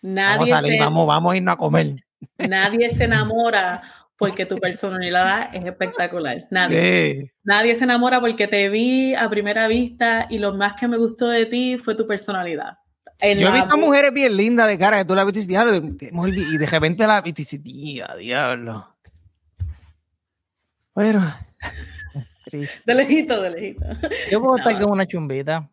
nadie 0.04 0.54
a 0.54 0.56
salir, 0.58 0.72
se- 0.74 0.80
vamos, 0.80 1.08
vamos 1.08 1.34
a 1.34 1.38
irnos 1.38 1.54
a 1.54 1.58
comer. 1.58 1.96
Nadie 2.38 2.92
se 2.92 3.04
enamora 3.06 3.82
porque 4.18 4.46
tu 4.46 4.58
personalidad 4.58 5.50
es 5.56 5.66
espectacular. 5.66 6.44
Nadie. 6.52 7.16
Sí. 7.24 7.32
Nadie 7.44 7.74
se 7.76 7.86
enamora 7.86 8.20
porque 8.20 8.48
te 8.48 8.70
vi 8.70 9.16
a 9.16 9.30
primera 9.30 9.68
vista 9.68 10.28
y 10.30 10.38
lo 10.38 10.54
más 10.54 10.74
que 10.74 10.88
me 10.88 10.98
gustó 10.98 11.28
de 11.28 11.46
ti 11.48 11.78
fue 11.78 11.96
tu 11.96 12.06
personalidad. 12.06 12.78
En 13.20 13.40
Yo 13.40 13.48
he 13.48 13.52
visto 13.54 13.78
mujeres 13.78 14.12
bien 14.14 14.36
lindas 14.38 14.68
de 14.68 14.78
cara 14.78 14.98
que 15.00 15.06
tú 15.06 15.16
la 15.16 15.24
ves 15.24 15.48
y 15.48 15.52
y 15.54 16.58
de 16.58 16.66
repente 16.68 17.08
la 17.08 17.22
viste 17.22 17.42
y 17.42 17.46
dices, 17.46 17.64
"Día, 17.64 18.10
diablo. 18.20 18.95
Triste. 22.46 22.82
De 22.86 22.96
lejito, 22.96 23.42
de 23.42 23.50
lejito. 23.50 23.86
Yo 24.32 24.42
puedo 24.42 24.58
estar 24.58 24.80
con 24.82 24.92
una 24.92 25.06
chumbita, 25.06 25.70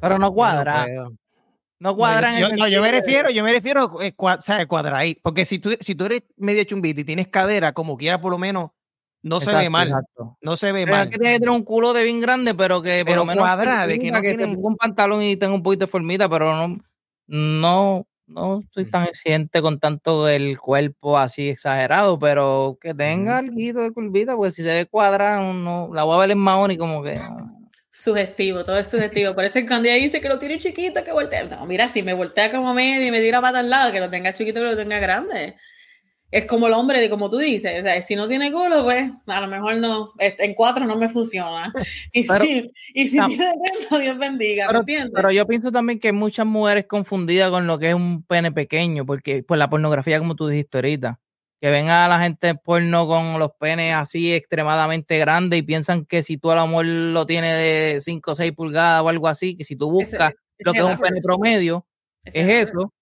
pero 0.00 0.18
no 0.18 0.32
cuadra. 0.32 0.86
Yo 0.86 1.10
no. 1.10 1.16
No 1.82 1.96
cuadra. 1.96 2.30
No, 2.32 2.36
en 2.36 2.50
yo, 2.50 2.56
no, 2.56 2.68
yo 2.68 2.82
me 2.82 2.90
refiero, 2.92 3.30
yo 3.30 3.42
me 3.42 3.52
refiero, 3.52 4.00
eh, 4.02 4.14
cua- 4.14 4.40
¿sabes? 4.42 4.66
Cuadraí. 4.66 5.14
Porque 5.22 5.46
si 5.46 5.58
tú, 5.58 5.70
si 5.80 5.94
tú 5.94 6.04
eres 6.04 6.22
medio 6.36 6.62
chumbita 6.64 7.00
y 7.00 7.04
tienes 7.04 7.28
cadera, 7.28 7.72
como 7.72 7.96
quiera, 7.96 8.20
por 8.20 8.30
lo 8.30 8.36
menos, 8.38 8.70
no 9.22 9.40
se 9.40 9.54
ve 9.56 9.70
mal. 9.70 9.88
exacto. 9.88 10.36
No 10.42 10.56
se 10.56 10.72
ve 10.72 10.84
Pero 10.84 10.96
mal. 10.98 11.08
que 11.10 11.16
tiene 11.18 11.34
que 11.34 11.40
tener 11.40 11.54
un 11.54 11.64
culo 11.64 11.92
de 11.94 12.04
bien 12.04 12.20
grande, 12.20 12.54
pero 12.54 12.82
que 12.82 12.98
por 13.00 13.06
Pero 13.06 13.16
lo 13.16 13.24
menos 13.24 13.42
cuadra, 13.42 13.86
de 13.86 13.98
que 13.98 14.10
no 14.10 14.20
que 14.20 14.30
te 14.32 14.36
tiene- 14.36 14.54
ponga 14.56 14.68
un 14.68 14.76
pantalón 14.76 15.22
y 15.22 15.36
tenga 15.36 15.54
un 15.54 15.62
poquito 15.62 15.86
de 15.86 15.90
formita, 15.90 16.28
pero 16.28 16.54
no, 16.54 16.78
no, 17.26 18.06
no 18.30 18.62
soy 18.70 18.84
tan 18.84 19.04
exigente 19.04 19.60
con 19.60 19.78
tanto 19.78 20.28
el 20.28 20.58
cuerpo 20.58 21.18
así 21.18 21.48
exagerado, 21.48 22.18
pero 22.18 22.78
que 22.80 22.94
tenga 22.94 23.38
algo 23.38 23.82
de 23.82 23.92
curvita, 23.92 24.36
porque 24.36 24.50
si 24.50 24.62
se 24.62 24.68
ve 24.72 24.86
cuadrada, 24.86 25.40
no, 25.52 25.90
la 25.92 26.04
voy 26.04 26.16
a 26.16 26.20
ver 26.20 26.30
en 26.30 26.38
mahón 26.38 26.70
y 26.70 26.76
como 26.76 27.02
que 27.02 27.16
ah, 27.16 27.46
Sugestivo, 27.92 28.64
todo 28.64 28.78
es 28.78 28.86
sugestivo. 28.86 29.34
Por 29.34 29.44
eso 29.44 29.58
cuando 29.66 29.88
ella 29.88 29.96
dice 29.96 30.20
que 30.20 30.28
lo 30.28 30.38
tiene 30.38 30.58
chiquito, 30.58 31.02
que 31.04 31.12
voltea. 31.12 31.44
No, 31.44 31.66
mira, 31.66 31.88
si 31.88 32.02
me 32.02 32.14
voltea 32.14 32.50
como 32.50 32.72
medio 32.72 33.06
y 33.06 33.10
me 33.10 33.20
tira 33.20 33.40
para 33.40 33.58
al 33.58 33.68
lado, 33.68 33.92
que 33.92 34.00
lo 34.00 34.08
tenga 34.08 34.32
chiquito, 34.32 34.60
que 34.60 34.66
lo 34.66 34.76
tenga 34.76 34.98
grande. 35.00 35.56
Es 36.32 36.46
como 36.46 36.68
el 36.68 36.74
hombre, 36.74 37.00
de 37.00 37.10
como 37.10 37.28
tú 37.28 37.38
dices. 37.38 37.80
O 37.80 37.82
sea, 37.82 38.00
si 38.02 38.14
no 38.14 38.28
tiene 38.28 38.52
culo, 38.52 38.84
pues 38.84 39.10
a 39.26 39.40
lo 39.40 39.48
mejor 39.48 39.76
no. 39.78 40.12
En 40.18 40.54
cuatro 40.54 40.86
no 40.86 40.96
me 40.96 41.08
funciona. 41.08 41.72
Y 42.12 42.26
Pero- 42.26 42.44
si, 42.44 42.70
y 42.94 43.08
si 43.08 43.16
no. 43.16 43.26
tiene 43.26 43.46
teta, 43.80 43.98
Dios 43.98 44.18
bendiga, 44.18 44.64
¿me 44.64 44.68
Pero, 44.68 44.80
entiendes? 44.80 45.12
pero 45.14 45.30
yo 45.32 45.46
pienso 45.46 45.72
también 45.72 45.98
que 45.98 46.08
hay 46.08 46.12
muchas 46.14 46.46
mujeres 46.46 46.86
confundidas 46.86 47.50
con 47.50 47.66
lo 47.66 47.78
que 47.78 47.88
es 47.90 47.94
un 47.94 48.22
pene 48.24 48.52
pequeño, 48.52 49.04
porque 49.06 49.42
por 49.42 49.58
la 49.58 49.68
pornografía, 49.68 50.18
como 50.18 50.36
tú 50.36 50.46
dijiste 50.48 50.78
ahorita, 50.78 51.20
que 51.60 51.68
ven 51.70 51.90
a 51.90 52.08
la 52.08 52.18
gente 52.20 52.54
porno 52.54 53.06
con 53.06 53.38
los 53.38 53.50
penes 53.58 53.94
así 53.94 54.32
extremadamente 54.32 55.18
grandes 55.18 55.58
y 55.58 55.62
piensan 55.62 56.06
que 56.06 56.22
si 56.22 56.38
tú 56.38 56.50
al 56.50 56.58
amor 56.58 56.86
lo 56.86 57.26
tienes 57.26 57.54
de 57.56 58.00
5 58.00 58.30
o 58.30 58.34
6 58.34 58.52
pulgadas 58.52 59.02
o 59.02 59.08
algo 59.08 59.28
así, 59.28 59.56
que 59.56 59.64
si 59.64 59.76
tú 59.76 59.90
buscas 59.90 60.30
ese 60.30 60.64
lo 60.64 60.72
que 60.72 60.78
es 60.78 60.84
un 60.84 60.98
pene 60.98 61.20
promedio, 61.20 61.86
Ese 62.24 62.40
es 62.60 62.70
eso. 62.70 62.92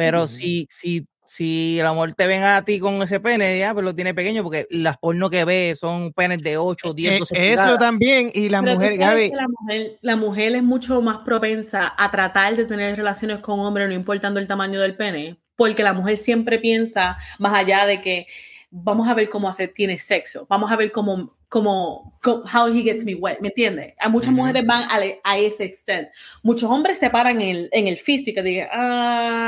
Pero 0.00 0.26
si, 0.26 0.66
si, 0.70 1.06
si 1.20 1.78
el 1.78 1.86
amor 1.86 2.14
te 2.14 2.26
ven 2.26 2.42
a 2.42 2.64
ti 2.64 2.78
con 2.80 3.02
ese 3.02 3.20
pene, 3.20 3.58
ya, 3.58 3.72
pues 3.74 3.84
lo 3.84 3.94
tiene 3.94 4.14
pequeño, 4.14 4.42
porque 4.42 4.66
las 4.70 4.96
porno 4.98 5.28
que 5.28 5.44
ves 5.44 5.78
son 5.78 6.12
penes 6.12 6.42
de 6.42 6.56
8, 6.56 6.94
10, 6.94 7.12
Eh, 7.12 7.18
12 7.18 7.34
eso 7.34 7.56
pulgadas. 7.62 7.78
también, 7.78 8.30
y 8.34 8.48
la 8.48 8.62
Pero 8.62 8.74
mujer, 8.74 8.96
Gaby, 8.96 9.30
que 9.30 9.36
la 9.36 9.46
mujer, 9.48 9.98
la 10.00 10.16
mujer 10.16 10.56
es 10.56 10.62
mucho 10.62 11.02
más 11.02 11.18
propensa 11.18 11.92
a 11.96 12.10
tratar 12.10 12.56
de 12.56 12.64
tener 12.64 12.96
relaciones 12.96 13.38
con 13.40 13.60
hombres, 13.60 13.88
no 13.88 13.94
importando 13.94 14.40
el 14.40 14.46
tamaño 14.48 14.80
del 14.80 14.96
pene, 14.96 15.38
porque 15.56 15.82
la 15.82 15.92
mujer 15.92 16.16
siempre 16.16 16.58
piensa 16.58 17.16
más 17.38 17.52
allá 17.52 17.84
de 17.86 18.00
que 18.00 18.26
vamos 18.70 19.08
a 19.08 19.14
ver 19.14 19.28
cómo 19.28 19.48
hacer, 19.48 19.72
tiene 19.74 19.98
sexo, 19.98 20.46
vamos 20.48 20.70
a 20.72 20.76
ver 20.76 20.90
cómo, 20.90 21.36
como, 21.50 22.16
co- 22.22 22.42
how 22.46 22.68
he 22.72 22.82
gets 22.82 23.04
me 23.04 23.14
wet, 23.16 23.40
¿me 23.40 23.48
entiendes? 23.48 23.94
A 23.98 24.08
muchas 24.08 24.32
mujeres 24.32 24.64
van 24.64 24.84
a, 24.84 25.00
a 25.24 25.36
ese 25.38 25.64
extent. 25.64 26.08
Muchos 26.42 26.70
hombres 26.70 26.98
se 26.98 27.10
paran 27.10 27.40
en 27.40 27.48
el, 27.56 27.68
en 27.72 27.88
el 27.88 27.98
físico, 27.98 28.40
digan, 28.42 28.68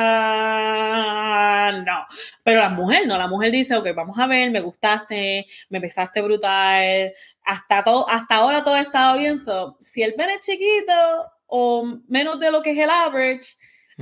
ah, 0.04 1.72
no. 1.86 2.04
Pero 2.42 2.60
la 2.60 2.68
mujer 2.70 3.06
no, 3.06 3.16
la 3.16 3.28
mujer 3.28 3.52
dice, 3.52 3.76
ok, 3.76 3.88
vamos 3.94 4.18
a 4.18 4.26
ver, 4.26 4.50
me 4.50 4.60
gustaste, 4.60 5.46
me 5.70 5.78
besaste 5.78 6.20
brutal, 6.20 7.12
hasta, 7.44 7.84
todo, 7.84 8.08
hasta 8.08 8.34
ahora 8.34 8.64
todo 8.64 8.74
ha 8.74 8.80
estado 8.82 9.16
bien. 9.18 9.38
So, 9.38 9.78
si 9.80 10.02
el 10.02 10.14
pene 10.14 10.34
es 10.34 10.40
chiquito 10.42 10.92
o 11.46 11.84
menos 12.08 12.40
de 12.40 12.50
lo 12.50 12.62
que 12.62 12.72
es 12.72 12.78
el 12.78 12.90
average, 12.90 13.56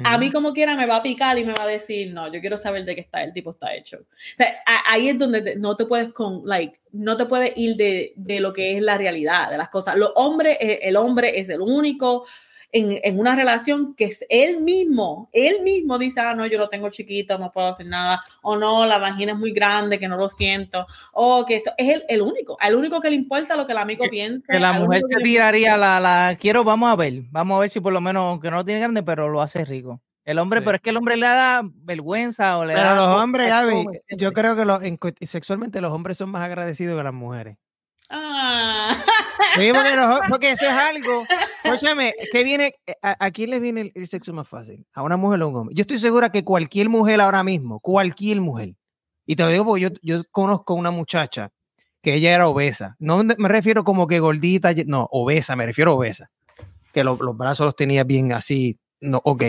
a 0.04 0.18
mí 0.18 0.30
como 0.30 0.52
quiera 0.52 0.76
me 0.76 0.86
va 0.86 0.96
a 0.96 1.02
picar 1.02 1.38
y 1.38 1.44
me 1.44 1.52
va 1.52 1.64
a 1.64 1.66
decir, 1.66 2.12
no, 2.12 2.32
yo 2.32 2.40
quiero 2.40 2.56
saber 2.56 2.84
de 2.84 2.94
qué 2.94 3.00
está 3.00 3.22
el 3.22 3.32
tipo 3.32 3.50
está 3.50 3.74
hecho. 3.74 3.98
O 3.98 4.36
sea, 4.36 4.54
a- 4.66 4.92
ahí 4.92 5.08
es 5.08 5.18
donde 5.18 5.42
te- 5.42 5.56
no 5.56 5.76
te 5.76 5.84
puedes 5.86 6.10
con, 6.10 6.42
like, 6.46 6.80
no 6.92 7.16
te 7.16 7.26
puedes 7.26 7.52
ir 7.56 7.76
de, 7.76 8.12
de 8.16 8.40
lo 8.40 8.52
que 8.52 8.76
es 8.76 8.82
la 8.82 8.98
realidad 8.98 9.50
de 9.50 9.58
las 9.58 9.68
cosas. 9.68 9.96
Los 9.96 10.12
hombres, 10.16 10.56
eh, 10.60 10.80
el 10.82 10.96
hombre 10.96 11.38
es 11.40 11.48
el 11.48 11.60
único 11.60 12.26
en, 12.72 12.98
en 13.02 13.18
una 13.18 13.34
relación 13.34 13.94
que 13.94 14.04
es 14.04 14.24
él 14.28 14.60
mismo, 14.60 15.28
él 15.32 15.62
mismo 15.62 15.98
dice, 15.98 16.20
ah, 16.20 16.34
no, 16.34 16.46
yo 16.46 16.58
lo 16.58 16.68
tengo 16.68 16.88
chiquito, 16.90 17.38
no 17.38 17.50
puedo 17.50 17.68
hacer 17.68 17.86
nada, 17.86 18.20
o 18.42 18.56
no, 18.56 18.86
la 18.86 18.98
vagina 18.98 19.32
es 19.32 19.38
muy 19.38 19.52
grande, 19.52 19.98
que 19.98 20.08
no 20.08 20.16
lo 20.16 20.28
siento, 20.28 20.86
o 21.12 21.44
que 21.46 21.56
esto 21.56 21.72
es 21.76 21.88
el, 21.88 22.04
el 22.08 22.22
único, 22.22 22.56
al 22.60 22.74
único 22.74 23.00
que 23.00 23.10
le 23.10 23.16
importa 23.16 23.56
lo 23.56 23.66
que 23.66 23.72
el 23.72 23.78
amigo 23.78 24.04
piensa. 24.10 24.52
Que 24.52 24.60
la 24.60 24.72
mujer 24.72 25.02
se 25.08 25.16
tiraría 25.16 25.76
la, 25.76 25.98
la 26.00 26.36
quiero, 26.40 26.62
vamos 26.64 26.92
a 26.92 26.96
ver, 26.96 27.22
vamos 27.30 27.56
a 27.56 27.60
ver 27.60 27.70
si 27.70 27.80
por 27.80 27.92
lo 27.92 28.00
menos, 28.00 28.22
aunque 28.24 28.50
no 28.50 28.56
lo 28.58 28.64
tiene 28.64 28.80
grande, 28.80 29.02
pero 29.02 29.28
lo 29.28 29.40
hace 29.42 29.64
rico. 29.64 30.00
El 30.24 30.38
hombre, 30.38 30.60
Sí. 30.60 30.64
pero 30.66 30.76
es 30.76 30.82
que 30.82 30.90
el 30.90 30.96
hombre 30.98 31.16
le 31.16 31.26
da 31.26 31.62
vergüenza 31.64 32.58
o 32.58 32.64
le 32.64 32.74
Pero 32.74 32.90
da. 32.90 32.94
los 32.94 33.06
cosa, 33.06 33.24
hombres, 33.24 33.46
es 33.46 33.52
Gaby, 33.52 33.84
¿me 33.86 34.16
yo 34.18 34.32
creo 34.32 34.54
que 34.54 34.64
los, 34.64 34.80
sexualmente 35.22 35.80
los 35.80 35.90
hombres 35.92 36.18
son 36.18 36.30
más 36.30 36.42
agradecidos 36.44 36.96
que 36.96 37.02
las 37.02 37.14
mujeres. 37.14 37.56
Ah. 38.10 38.94
Sí, 39.56 39.70
porque, 40.30 40.50
eso 40.52 40.64
es 40.66 40.70
algo. 40.72 41.24
Escúchame, 41.64 42.14
¿qué 42.32 42.44
viene? 42.44 42.74
¿A, 43.02 43.24
a 43.26 43.30
quién 43.30 43.50
le 43.50 43.60
viene 43.60 43.80
el, 43.82 43.92
el 43.94 44.08
sexo 44.08 44.32
más 44.32 44.48
fácil? 44.48 44.86
¿A 44.94 45.02
una 45.02 45.16
mujer 45.16 45.40
o 45.42 45.44
a 45.44 45.48
un 45.48 45.56
hombre? 45.56 45.74
Yo 45.74 45.82
estoy 45.82 45.98
segura 45.98 46.30
que 46.30 46.44
cualquier 46.44 46.88
mujer 46.88 47.20
ahora 47.20 47.42
mismo, 47.42 47.80
cualquier 47.80 48.40
mujer, 48.40 48.74
y 49.26 49.36
te 49.36 49.42
lo 49.44 49.50
digo 49.50 49.64
porque 49.64 49.82
yo, 49.82 49.88
yo 50.02 50.22
conozco 50.30 50.74
una 50.74 50.90
muchacha 50.90 51.50
que 52.02 52.14
ella 52.14 52.34
era 52.34 52.48
obesa. 52.48 52.96
No 52.98 53.22
me 53.22 53.48
refiero 53.48 53.84
como 53.84 54.06
que 54.06 54.18
gordita, 54.20 54.72
no, 54.86 55.06
obesa, 55.12 55.54
me 55.56 55.66
refiero 55.66 55.92
a 55.92 55.94
obesa. 55.94 56.30
Que 56.92 57.04
lo- 57.04 57.18
los 57.20 57.36
brazos 57.36 57.66
los 57.66 57.76
tenía 57.76 58.04
bien 58.04 58.32
así. 58.32 58.78
No, 59.00 59.20
ok. 59.24 59.44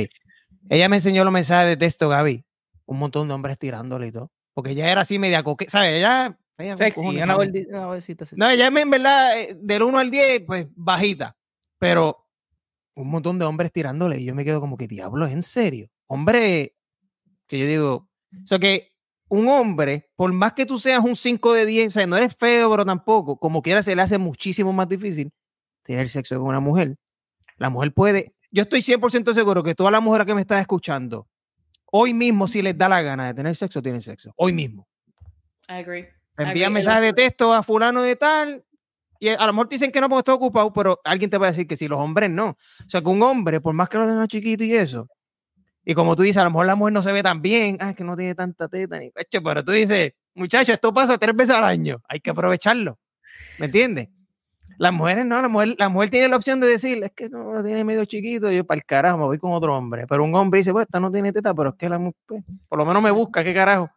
Ella 0.70 0.90
me 0.90 0.98
enseñó 0.98 1.24
los 1.24 1.34
mensajes 1.34 1.68
de 1.70 1.78
texto, 1.78 2.10
Gaby. 2.10 2.44
Un 2.86 3.00
montón 3.00 3.28
de 3.28 3.34
hombres 3.34 3.58
tirándole 3.58 4.08
y 4.08 4.12
todo. 4.12 4.32
Porque 4.54 4.72
ella 4.72 4.92
era 4.92 5.02
así 5.02 5.18
media 5.18 5.42
coque, 5.44 5.70
¿sabes? 5.70 5.96
Ella. 5.98 6.38
Ella 6.62 6.78
Sexy, 6.78 7.02
cojones, 7.02 7.24
una 7.24 7.36
gordita, 7.36 7.78
una 7.78 7.88
bolsita 7.88 8.26
sexy. 8.26 8.40
No, 8.40 8.50
ella 8.50 8.68
en 8.68 8.90
verdad, 8.90 9.40
eh, 9.40 9.58
del 9.60 9.84
1 9.84 9.98
al 9.98 10.12
10, 10.12 10.44
pues 10.46 10.68
bajita. 10.76 11.36
Pero 11.78 12.28
un 12.96 13.10
montón 13.10 13.40
de 13.40 13.46
hombres 13.46 13.72
tirándole 13.72 14.20
y 14.20 14.26
yo 14.26 14.36
me 14.36 14.46
quedo 14.46 14.60
como 14.60 14.78
que 14.78 14.88
diablo, 14.88 15.26
¿en 15.28 15.42
serio? 15.42 15.90
Hombre, 16.08 16.76
que 17.48 17.60
yo 17.60 17.66
digo, 17.66 18.10
o 18.44 18.48
sea 18.48 18.60
que 18.60 18.92
un 19.30 19.48
hombre, 19.48 20.10
por 20.16 20.32
más 20.34 20.54
que 20.54 20.66
tú 20.66 20.78
seas 20.78 21.04
un 21.04 21.16
5 21.16 21.54
de 21.54 21.66
10, 21.66 21.88
o 21.88 21.92
sea, 21.92 22.06
no 22.06 22.18
eres 22.18 22.36
feo, 22.36 22.70
pero 22.70 22.86
tampoco, 22.86 23.38
como 23.38 23.62
quiera 23.62 23.82
se 23.82 23.96
le 23.96 24.02
hace 24.02 24.18
muchísimo 24.18 24.74
más 24.74 24.90
difícil 24.90 25.32
tener 25.84 26.10
sexo 26.10 26.38
con 26.38 26.48
una 26.50 26.60
mujer. 26.60 26.98
La 27.58 27.70
mujer 27.70 27.94
puede, 27.94 28.36
yo 28.52 28.64
estoy 28.64 28.82
100% 28.82 29.34
seguro 29.34 29.64
que 29.64 29.74
todas 29.74 29.92
las 29.92 30.02
mujeres 30.02 30.28
que 30.28 30.36
me 30.36 30.42
están 30.42 30.60
escuchando, 30.60 31.28
hoy 31.86 32.14
mismo 32.14 32.48
si 32.48 32.62
les 32.62 32.78
da 32.78 32.90
la 32.90 33.02
gana 33.02 33.28
de 33.28 33.34
tener 33.34 33.56
sexo, 33.56 33.82
tienen 33.82 34.02
sexo. 34.02 34.34
Hoy 34.36 34.52
mismo. 34.52 34.88
I 35.70 35.76
agree. 35.76 36.08
Envían 36.38 36.74
mensajes 36.74 37.02
de 37.02 37.14
texto 37.14 37.54
a 37.54 37.62
fulano 37.64 38.02
de 38.02 38.16
tal 38.16 38.64
y 39.22 39.30
a 39.30 39.46
lo 39.46 39.54
mejor 39.54 39.68
te 39.68 39.76
dicen 39.76 39.92
que 39.92 40.02
no 40.02 40.10
porque 40.10 40.22
está 40.22 40.34
ocupado, 40.34 40.74
pero 40.74 41.00
alguien 41.04 41.30
te 41.30 41.38
va 41.38 41.46
a 41.46 41.52
decir 41.52 41.68
que 41.68 41.78
sí, 41.78 41.88
los 41.88 42.00
hombres 42.00 42.28
no. 42.32 42.58
O 42.84 42.90
sea, 42.90 43.02
que 43.02 43.08
un 43.08 43.22
hombre, 43.22 43.62
por 43.62 43.72
más 43.76 43.88
que 43.88 44.00
lo 44.00 44.08
tenga 44.08 44.28
chiquito 44.28 44.64
y 44.64 44.74
eso, 44.74 45.08
y 45.86 45.94
como 45.94 46.16
tú 46.16 46.24
dices, 46.24 46.38
a 46.38 46.44
lo 46.44 46.50
mejor 46.50 46.66
la 46.66 46.76
mujer 46.76 46.94
no 46.94 47.04
se 47.04 47.12
ve 47.12 47.22
tan 47.22 47.40
bien, 47.40 47.78
ah, 47.82 47.92
es 47.92 47.96
que 47.96 48.04
no 48.04 48.18
tiene 48.18 48.34
tanta 48.34 48.68
teta 48.68 48.98
ni 48.98 49.12
pecho, 49.12 49.44
pero 49.44 49.64
tú 49.64 49.74
dices, 49.74 50.14
muchacho, 50.34 50.74
esto 50.74 50.92
pasa 50.92 51.20
tres 51.20 51.36
veces 51.36 51.54
al 51.56 51.64
año, 51.64 52.02
hay 52.10 52.20
que 52.20 52.32
aprovecharlo. 52.32 52.98
¿Me 53.60 53.68
entiendes? 53.68 54.10
Las 54.80 54.92
mujeres 54.92 55.24
no, 55.24 55.40
la 55.40 55.48
mujer, 55.48 55.76
la 55.78 55.90
mujer 55.90 56.10
tiene 56.10 56.28
la 56.28 56.38
opción 56.38 56.60
de 56.60 56.66
decir, 56.66 57.04
es 57.04 57.12
que 57.12 57.30
no 57.30 57.54
lo 57.54 57.64
tiene 57.64 57.84
medio 57.84 58.04
chiquito, 58.06 58.52
yo 58.52 58.66
para 58.66 58.80
el 58.80 58.86
carajo 58.86 59.20
me 59.20 59.26
voy 59.26 59.38
con 59.38 59.52
otro 59.52 59.78
hombre. 59.78 60.08
Pero 60.08 60.24
un 60.24 60.34
hombre 60.34 60.62
dice, 60.62 60.72
pues 60.72 60.88
esta 60.88 61.00
no 61.00 61.12
tiene 61.12 61.32
teta, 61.32 61.54
pero 61.54 61.70
es 61.70 61.76
que 61.76 61.90
la 61.90 62.00
mujer, 62.00 62.16
pues, 62.26 62.44
por 62.68 62.80
lo 62.80 62.86
menos 62.88 63.04
me 63.04 63.12
busca, 63.12 63.44
¿qué 63.44 63.54
carajo? 63.54 63.92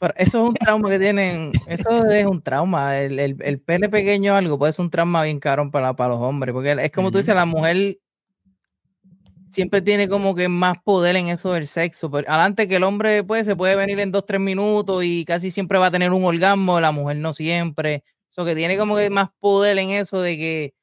Pero 0.00 0.14
eso 0.16 0.38
es 0.38 0.48
un 0.48 0.54
trauma 0.54 0.88
que 0.88 0.98
tienen, 0.98 1.52
eso 1.66 2.06
es 2.06 2.24
un 2.24 2.40
trauma. 2.40 2.98
El, 2.98 3.18
el, 3.20 3.36
el 3.40 3.60
pene 3.60 3.90
pequeño 3.90 4.32
o 4.32 4.36
algo 4.36 4.58
puede 4.58 4.72
ser 4.72 4.84
un 4.86 4.90
trauma 4.90 5.24
bien 5.24 5.38
caro 5.38 5.70
para, 5.70 5.94
para 5.94 6.14
los 6.14 6.20
hombres, 6.22 6.54
porque 6.54 6.74
es 6.80 6.90
como 6.90 7.10
tú 7.10 7.18
dices, 7.18 7.34
la 7.34 7.44
mujer 7.44 7.98
siempre 9.46 9.82
tiene 9.82 10.08
como 10.08 10.34
que 10.34 10.48
más 10.48 10.78
poder 10.82 11.16
en 11.16 11.28
eso 11.28 11.52
del 11.52 11.66
sexo. 11.66 12.10
Pero 12.10 12.26
adelante 12.30 12.66
que 12.66 12.76
el 12.76 12.84
hombre 12.84 13.22
pues 13.24 13.44
se 13.44 13.56
puede 13.56 13.76
venir 13.76 14.00
en 14.00 14.10
dos, 14.10 14.24
tres 14.24 14.40
minutos 14.40 15.04
y 15.04 15.26
casi 15.26 15.50
siempre 15.50 15.78
va 15.78 15.86
a 15.86 15.90
tener 15.90 16.12
un 16.12 16.24
orgasmo, 16.24 16.80
la 16.80 16.92
mujer 16.92 17.18
no 17.18 17.34
siempre. 17.34 18.02
Eso 18.30 18.46
que 18.46 18.54
tiene 18.54 18.78
como 18.78 18.96
que 18.96 19.10
más 19.10 19.28
poder 19.38 19.76
en 19.78 19.90
eso 19.90 20.22
de 20.22 20.38
que 20.38 20.74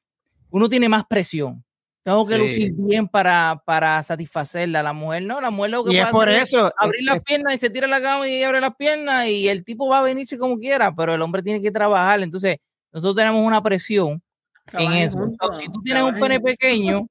uno 0.50 0.68
tiene 0.68 0.88
más 0.88 1.04
presión. 1.06 1.64
Tengo 2.08 2.26
que 2.26 2.36
Sí. 2.36 2.40
lucir 2.40 2.72
bien 2.74 3.06
para, 3.06 3.60
para 3.66 4.02
satisfacerla. 4.02 4.82
La 4.82 4.94
mujer 4.94 5.24
no, 5.24 5.42
la 5.42 5.50
mujer 5.50 5.72
lo 5.72 5.84
que 5.84 5.92
y 5.92 5.98
es 5.98 6.06
por 6.06 6.26
eso. 6.30 6.72
abrir 6.78 7.04
las 7.04 7.20
piernas 7.20 7.54
y 7.54 7.58
se 7.58 7.68
tira 7.68 7.86
la 7.86 8.00
cama 8.00 8.26
y 8.26 8.42
abre 8.42 8.62
las 8.62 8.74
piernas 8.76 9.26
y 9.26 9.46
el 9.46 9.62
tipo 9.62 9.86
va 9.88 9.98
a 9.98 10.02
venirse 10.02 10.38
como 10.38 10.56
quiera, 10.56 10.94
pero 10.94 11.12
el 11.14 11.20
hombre 11.20 11.42
tiene 11.42 11.60
que 11.60 11.70
trabajar. 11.70 12.20
Entonces, 12.22 12.56
nosotros 12.92 13.14
tenemos 13.16 13.46
una 13.46 13.62
presión 13.62 14.22
en 14.72 14.92
eso. 14.92 15.18
si 15.60 15.66
tú 15.68 15.82
tienes 15.82 16.02
un 16.02 16.18
pene 16.18 16.40
pequeño, 16.40 17.06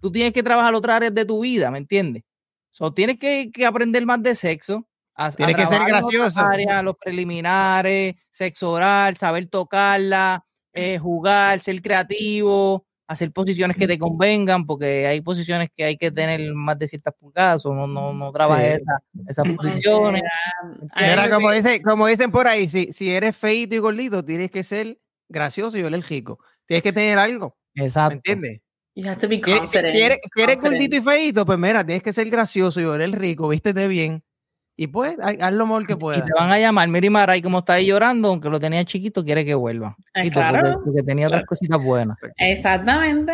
tú 0.00 0.12
tienes 0.12 0.32
que 0.32 0.42
trabajar 0.44 0.72
otras 0.72 0.96
áreas 0.98 1.14
de 1.16 1.24
tu 1.24 1.40
vida, 1.42 1.72
¿me 1.72 1.78
entiendes? 1.78 2.22
So, 2.70 2.94
tienes 2.94 3.18
que, 3.18 3.50
que 3.52 3.66
aprender 3.66 4.06
más 4.06 4.22
de 4.22 4.36
sexo. 4.36 4.86
a- 5.16 5.26
a 5.26 5.30
Tienes 5.32 5.56
que 5.56 5.66
ser 5.66 5.82
gracioso. 5.84 6.38
áreas, 6.40 6.84
los 6.84 6.94
preliminares, 6.96 8.14
sexo 8.30 8.70
oral, 8.70 9.16
saber 9.16 9.46
tocarla, 9.46 10.44
eh, 10.72 10.96
jugar, 10.98 11.58
ser 11.58 11.82
creativo, 11.82 12.86
hacer 13.08 13.32
posiciones 13.32 13.76
que 13.76 13.86
te 13.88 13.98
convengan, 13.98 14.66
porque 14.66 15.06
hay 15.06 15.20
posiciones 15.22 15.70
que 15.74 15.82
hay 15.84 15.96
que 15.96 16.10
tener 16.12 16.52
más 16.54 16.78
de 16.78 16.86
ciertas 16.86 17.14
pulgadas, 17.18 17.64
o 17.66 17.74
no, 17.74 17.86
no, 17.86 18.12
no 18.12 18.30
trabajes 18.32 18.76
Sí. 18.76 18.82
esa- 18.82 19.42
esas 19.42 19.56
posiciones. 19.56 20.22
Agree. 20.92 21.30
como, 21.30 21.50
dice, 21.50 21.82
como 21.82 22.06
dicen 22.06 22.30
por 22.30 22.46
ahí, 22.46 22.68
si, 22.68 22.92
si 22.92 23.10
eres 23.10 23.36
feito 23.36 23.74
y 23.74 23.78
gordito, 23.78 24.24
tienes 24.24 24.50
que 24.50 24.62
ser 24.62 24.98
gracioso 25.28 25.78
y 25.78 25.82
oler 25.82 26.02
rico. 26.08 26.38
Tienes 26.66 26.82
que 26.82 26.92
tener 26.92 27.18
algo, 27.18 27.56
¿me 27.74 27.84
Exacto. 27.84 28.14
entiendes? 28.16 28.60
You 28.94 29.08
have 29.08 29.20
to 29.20 29.28
be 29.28 29.40
Si, 29.64 29.78
eres, 29.78 30.18
si 30.34 30.42
eres 30.42 30.58
gordito 30.60 30.96
y 30.96 31.00
feito, 31.00 31.46
pues 31.46 31.58
mira, 31.58 31.84
tienes 31.86 32.02
que 32.02 32.12
ser 32.12 32.28
gracioso 32.28 32.80
y 32.80 32.84
oler 32.84 33.10
rico, 33.18 33.48
vístete 33.48 33.86
bien. 33.86 34.22
Y 34.80 34.86
pues, 34.86 35.16
ha- 35.20 35.34
haz 35.44 35.52
lo 35.52 35.66
mejor 35.66 35.86
que 35.88 35.94
Y 35.94 35.96
puedas. 35.96 36.24
te 36.24 36.30
van 36.38 36.52
a 36.52 36.58
llamar, 36.60 36.86
Miri 36.88 37.10
Maray, 37.10 37.42
como 37.42 37.58
está 37.58 37.72
ahí 37.74 37.86
llorando, 37.88 38.28
aunque 38.28 38.48
lo 38.48 38.60
tenía 38.60 38.84
chiquito, 38.84 39.24
quiere 39.24 39.44
que 39.44 39.54
vuelva. 39.56 39.96
Ah, 40.14 40.22
claro. 40.30 40.60
porque, 40.62 40.84
porque 40.84 41.02
tenía 41.02 41.26
otras 41.26 41.44
cositas 41.46 41.82
buenas. 41.82 42.16
Exactamente. 42.36 43.32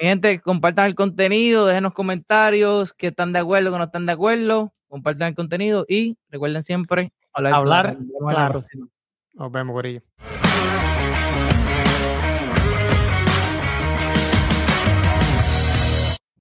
Mi 0.00 0.08
gente, 0.08 0.40
compartan 0.40 0.86
el 0.86 0.96
contenido, 0.96 1.66
déjenos 1.66 1.92
comentarios, 1.94 2.92
que 2.92 3.06
están 3.08 3.32
de 3.32 3.38
acuerdo, 3.38 3.70
que 3.70 3.78
no 3.78 3.84
están 3.84 4.04
de 4.06 4.12
acuerdo, 4.12 4.72
compartan 4.88 5.28
el 5.28 5.34
contenido 5.36 5.84
y 5.88 6.18
recuerden 6.30 6.62
siempre 6.64 7.12
hablar, 7.32 7.54
Hablar 7.54 7.98
claro. 8.28 8.62
Nos 9.34 9.52
vemos, 9.52 9.72
Corillo. 9.74 10.02